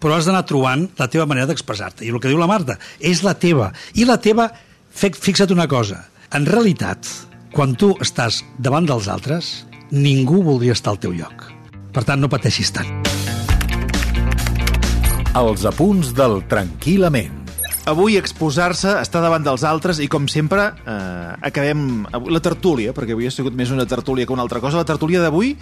però 0.02 0.16
has 0.16 0.26
d'anar 0.26 0.42
trobant 0.46 0.88
la 0.98 1.06
teva 1.10 1.26
manera 1.26 1.46
d'expressar-te. 1.46 2.02
I 2.06 2.10
el 2.10 2.18
que 2.22 2.26
diu 2.30 2.38
la 2.38 2.48
Marta, 2.50 2.78
és 3.00 3.22
la 3.26 3.34
teva. 3.38 3.72
I 3.94 4.04
la 4.08 4.18
teva, 4.22 4.48
fi- 4.90 5.12
fixa't 5.12 5.52
una 5.54 5.68
cosa, 5.68 6.04
en 6.32 6.46
realitat, 6.46 7.06
quan 7.52 7.74
tu 7.76 7.94
estàs 8.04 8.42
davant 8.58 8.86
dels 8.88 9.08
altres, 9.08 9.66
ningú 9.90 10.42
voldria 10.42 10.74
estar 10.76 10.92
al 10.94 11.00
teu 11.00 11.12
lloc. 11.16 11.46
Per 11.92 12.04
tant, 12.04 12.20
no 12.20 12.28
pateixis 12.28 12.72
tant. 12.74 12.90
Els 15.36 15.64
apunts 15.68 16.14
del 16.16 16.40
Tranquil·lament. 16.48 17.35
Avui 17.86 18.16
exposar-se, 18.18 18.96
estar 18.98 19.20
davant 19.22 19.44
dels 19.46 19.62
altres 19.62 20.00
i, 20.02 20.08
com 20.10 20.26
sempre, 20.26 20.72
eh, 20.90 21.34
acabem 21.46 22.04
avui- 22.10 22.32
la 22.34 22.40
tertúlia, 22.42 22.92
perquè 22.92 23.12
avui 23.14 23.26
ha 23.28 23.30
sigut 23.30 23.54
més 23.54 23.70
una 23.70 23.86
tertúlia 23.86 24.26
que 24.26 24.32
una 24.34 24.42
altra 24.42 24.58
cosa, 24.60 24.78
la 24.82 24.84
tertúlia 24.84 25.20
d'avui 25.22 25.56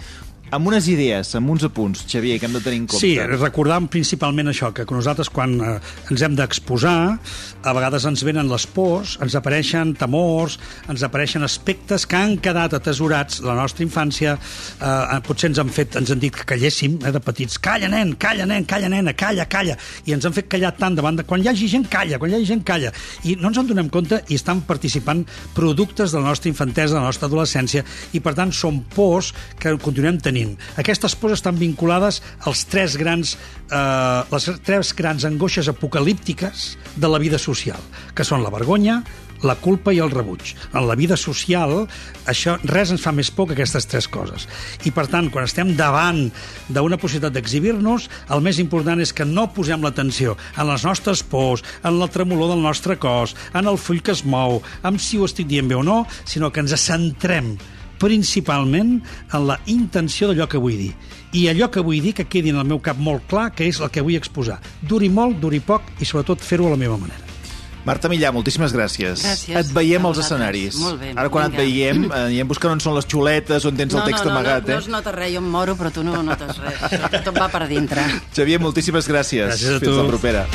amb 0.51 0.67
unes 0.69 0.85
idees, 0.87 1.33
amb 1.35 1.49
uns 1.49 1.63
apunts, 1.65 2.03
Xavier, 2.07 2.39
que 2.39 2.45
hem 2.45 2.53
de 2.53 2.59
tenir 2.61 2.77
en 2.77 2.85
compte. 2.87 3.01
Sí, 3.01 3.17
recordant 3.19 3.87
principalment 3.89 4.47
això, 4.47 4.69
que 4.73 4.85
nosaltres 4.85 5.29
quan 5.33 5.55
eh, 5.59 5.79
ens 6.11 6.21
hem 6.21 6.35
d'exposar, 6.37 7.17
a 7.65 7.73
vegades 7.73 8.05
ens 8.05 8.21
venen 8.23 8.47
les 8.47 8.65
pors, 8.67 9.17
ens 9.25 9.33
apareixen 9.35 9.95
temors, 9.97 10.59
ens 10.87 11.01
apareixen 11.03 11.43
aspectes 11.43 12.05
que 12.05 12.15
han 12.15 12.37
quedat 12.37 12.73
atesorats 12.77 13.41
a 13.41 13.47
la 13.49 13.55
nostra 13.57 13.83
infància, 13.83 14.35
eh, 14.37 15.19
potser 15.25 15.49
ens 15.49 15.59
han 15.59 15.69
fet, 15.73 15.95
ens 15.97 16.11
han 16.13 16.19
dit 16.21 16.33
que 16.37 16.45
calléssim 16.45 16.99
eh, 17.03 17.11
de 17.11 17.19
petits, 17.25 17.57
calla 17.57 17.89
nen, 17.89 18.13
calla 18.15 18.45
nen, 18.45 18.65
calla 18.69 18.87
nena, 18.93 19.13
calla, 19.17 19.47
calla, 19.49 19.75
i 20.05 20.13
ens 20.13 20.25
han 20.29 20.33
fet 20.33 20.47
callar 20.47 20.75
tant 20.77 20.95
davant 20.95 21.17
de... 21.17 21.25
Quan 21.25 21.41
hi 21.41 21.49
hagi 21.49 21.67
gent, 21.73 21.89
calla, 21.89 22.14
quan 22.19 22.31
hi 22.31 22.37
hagi 22.37 22.49
gent, 22.49 22.63
calla. 22.67 22.91
I 23.23 23.35
no 23.39 23.51
ens 23.51 23.59
en 23.61 23.69
donem 23.69 23.89
compte 23.93 24.21
i 24.29 24.37
estan 24.39 24.63
participant 24.67 25.23
productes 25.55 26.13
de 26.13 26.21
la 26.21 26.31
nostra 26.31 26.51
infantesa, 26.51 26.95
de 26.95 27.01
la 27.01 27.09
nostra 27.09 27.29
adolescència, 27.29 27.85
i 28.13 28.21
per 28.23 28.35
tant 28.37 28.53
són 28.55 28.81
pors 28.95 29.33
que 29.59 29.75
continuem 29.81 30.19
tenint. 30.23 30.55
Aquestes 30.81 31.17
pors 31.19 31.37
estan 31.39 31.59
vinculades 31.59 32.21
als 32.45 32.65
tres 32.71 32.97
grans, 33.01 33.35
eh, 33.69 34.21
les 34.31 34.49
tres 34.65 34.93
grans 34.95 35.25
angoixes 35.25 35.69
apocalíptiques 35.71 36.77
de 36.95 37.11
la 37.11 37.19
vida 37.19 37.39
social, 37.41 37.79
que 38.15 38.23
són 38.23 38.43
la 38.43 38.53
vergonya, 38.53 39.03
la 39.45 39.55
culpa 39.61 39.93
i 39.93 40.01
el 40.03 40.11
rebuig. 40.11 40.53
En 40.73 40.87
la 40.87 40.97
vida 40.97 41.17
social, 41.17 41.85
això 42.29 42.57
res 42.65 42.91
ens 42.93 43.03
fa 43.03 43.13
més 43.15 43.31
por 43.31 43.47
que 43.47 43.55
aquestes 43.57 43.87
tres 43.89 44.09
coses. 44.11 44.47
I, 44.83 44.91
per 44.95 45.07
tant, 45.11 45.29
quan 45.33 45.47
estem 45.47 45.75
davant 45.77 46.25
d'una 46.67 46.99
possibilitat 47.01 47.35
d'exhibir-nos, 47.37 48.09
el 48.33 48.43
més 48.45 48.59
important 48.63 49.01
és 49.01 49.13
que 49.15 49.27
no 49.29 49.47
posem 49.53 49.85
l'atenció 49.85 50.35
en 50.57 50.69
les 50.71 50.85
nostres 50.87 51.23
pors, 51.23 51.63
en 51.83 51.99
la 51.99 52.09
tremolor 52.11 52.53
del 52.53 52.65
nostre 52.65 52.97
cos, 52.97 53.35
en 53.53 53.69
el 53.69 53.77
full 53.77 54.01
que 54.01 54.15
es 54.15 54.25
mou, 54.25 54.61
en 54.83 54.99
si 54.99 55.19
ho 55.19 55.29
estic 55.29 55.47
dient 55.49 55.69
bé 55.69 55.77
o 55.77 55.85
no, 55.85 56.03
sinó 56.25 56.51
que 56.51 56.63
ens 56.63 56.75
centrem 56.85 57.55
principalment 58.01 58.97
en 59.33 59.45
la 59.47 59.59
intenció 59.71 60.29
d'allò 60.29 60.49
que 60.51 60.61
vull 60.61 60.77
dir. 60.79 60.93
I 61.35 61.47
allò 61.51 61.69
que 61.71 61.83
vull 61.83 62.03
dir 62.03 62.15
que 62.15 62.27
quedi 62.29 62.51
en 62.53 62.61
el 62.61 62.67
meu 62.69 62.81
cap 62.83 62.99
molt 62.99 63.27
clar, 63.31 63.49
que 63.55 63.67
és 63.67 63.81
el 63.81 63.91
que 63.91 64.03
vull 64.03 64.19
exposar. 64.19 64.59
Duri 64.81 65.09
molt, 65.09 65.39
duri 65.41 65.63
poc 65.63 65.95
i 65.99 66.07
sobretot 66.07 66.43
fer-ho 66.43 66.67
a 66.69 66.75
la 66.75 66.81
meva 66.81 66.99
manera. 66.99 67.24
Marta 67.85 68.09
Millà, 68.09 68.31
moltíssimes 68.33 68.73
gràcies. 68.73 69.21
Gràcies. 69.21 69.55
Et 69.59 69.67
veiem 69.75 70.01
A 70.05 70.09
als 70.09 70.17
escenaris. 70.23 70.77
Molt 70.81 70.99
bé, 70.99 71.11
Ara 71.15 71.29
quan 71.29 71.51
vinga. 71.51 71.61
et 71.61 71.67
veiem, 71.69 72.03
eh, 72.09 72.21
anirem 72.31 72.47
buscant 72.49 72.71
on 72.73 72.79
són 72.81 72.95
les 72.95 73.05
xuletes, 73.05 73.65
on 73.69 73.75
tens 73.77 73.93
el 73.93 74.01
text 74.07 74.25
no, 74.25 74.31
no, 74.31 74.39
amagat, 74.39 74.63
no, 74.63 74.69
no 74.69 74.73
eh? 74.73 74.81
es 74.81 74.87
nota 74.89 75.11
res, 75.13 75.31
jo 75.35 75.37
em 75.43 75.49
moro, 75.53 75.75
però 75.77 75.91
tu 75.93 76.03
no 76.03 76.23
notes 76.25 76.57
res. 76.57 76.81
Tot 77.27 77.37
va 77.37 77.47
per 77.53 77.67
dintre. 77.69 78.01
Xavier, 78.33 78.59
moltíssimes 78.59 79.05
gràcies. 79.07 79.45
Gràcies 79.53 79.77
a 79.77 79.79
Fins 79.79 79.91
tu. 79.91 79.99
la 80.01 80.07
propera. 80.09 80.47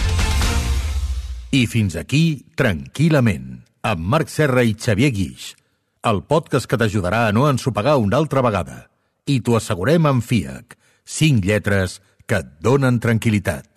I 1.52 1.64
fins 1.70 1.96
aquí, 1.98 2.44
tranquil·lament, 2.58 3.60
amb 3.86 4.00
Marc 4.10 4.28
Serra 4.30 4.62
i 4.66 4.74
Xavier 4.74 5.10
Guix, 5.14 5.54
el 6.10 6.22
podcast 6.26 6.66
que 6.66 6.78
t'ajudarà 6.78 7.28
a 7.28 7.32
no 7.32 7.46
ensopegar 7.50 7.96
una 8.02 8.18
altra 8.18 8.42
vegada. 8.42 8.88
I 9.26 9.38
t'ho 9.40 9.54
assegurem 9.58 10.06
amb 10.10 10.22
FIAC, 10.26 10.74
cinc 11.06 11.44
lletres 11.46 12.00
que 12.26 12.42
et 12.42 12.52
donen 12.62 12.98
tranquil·litat. 12.98 13.69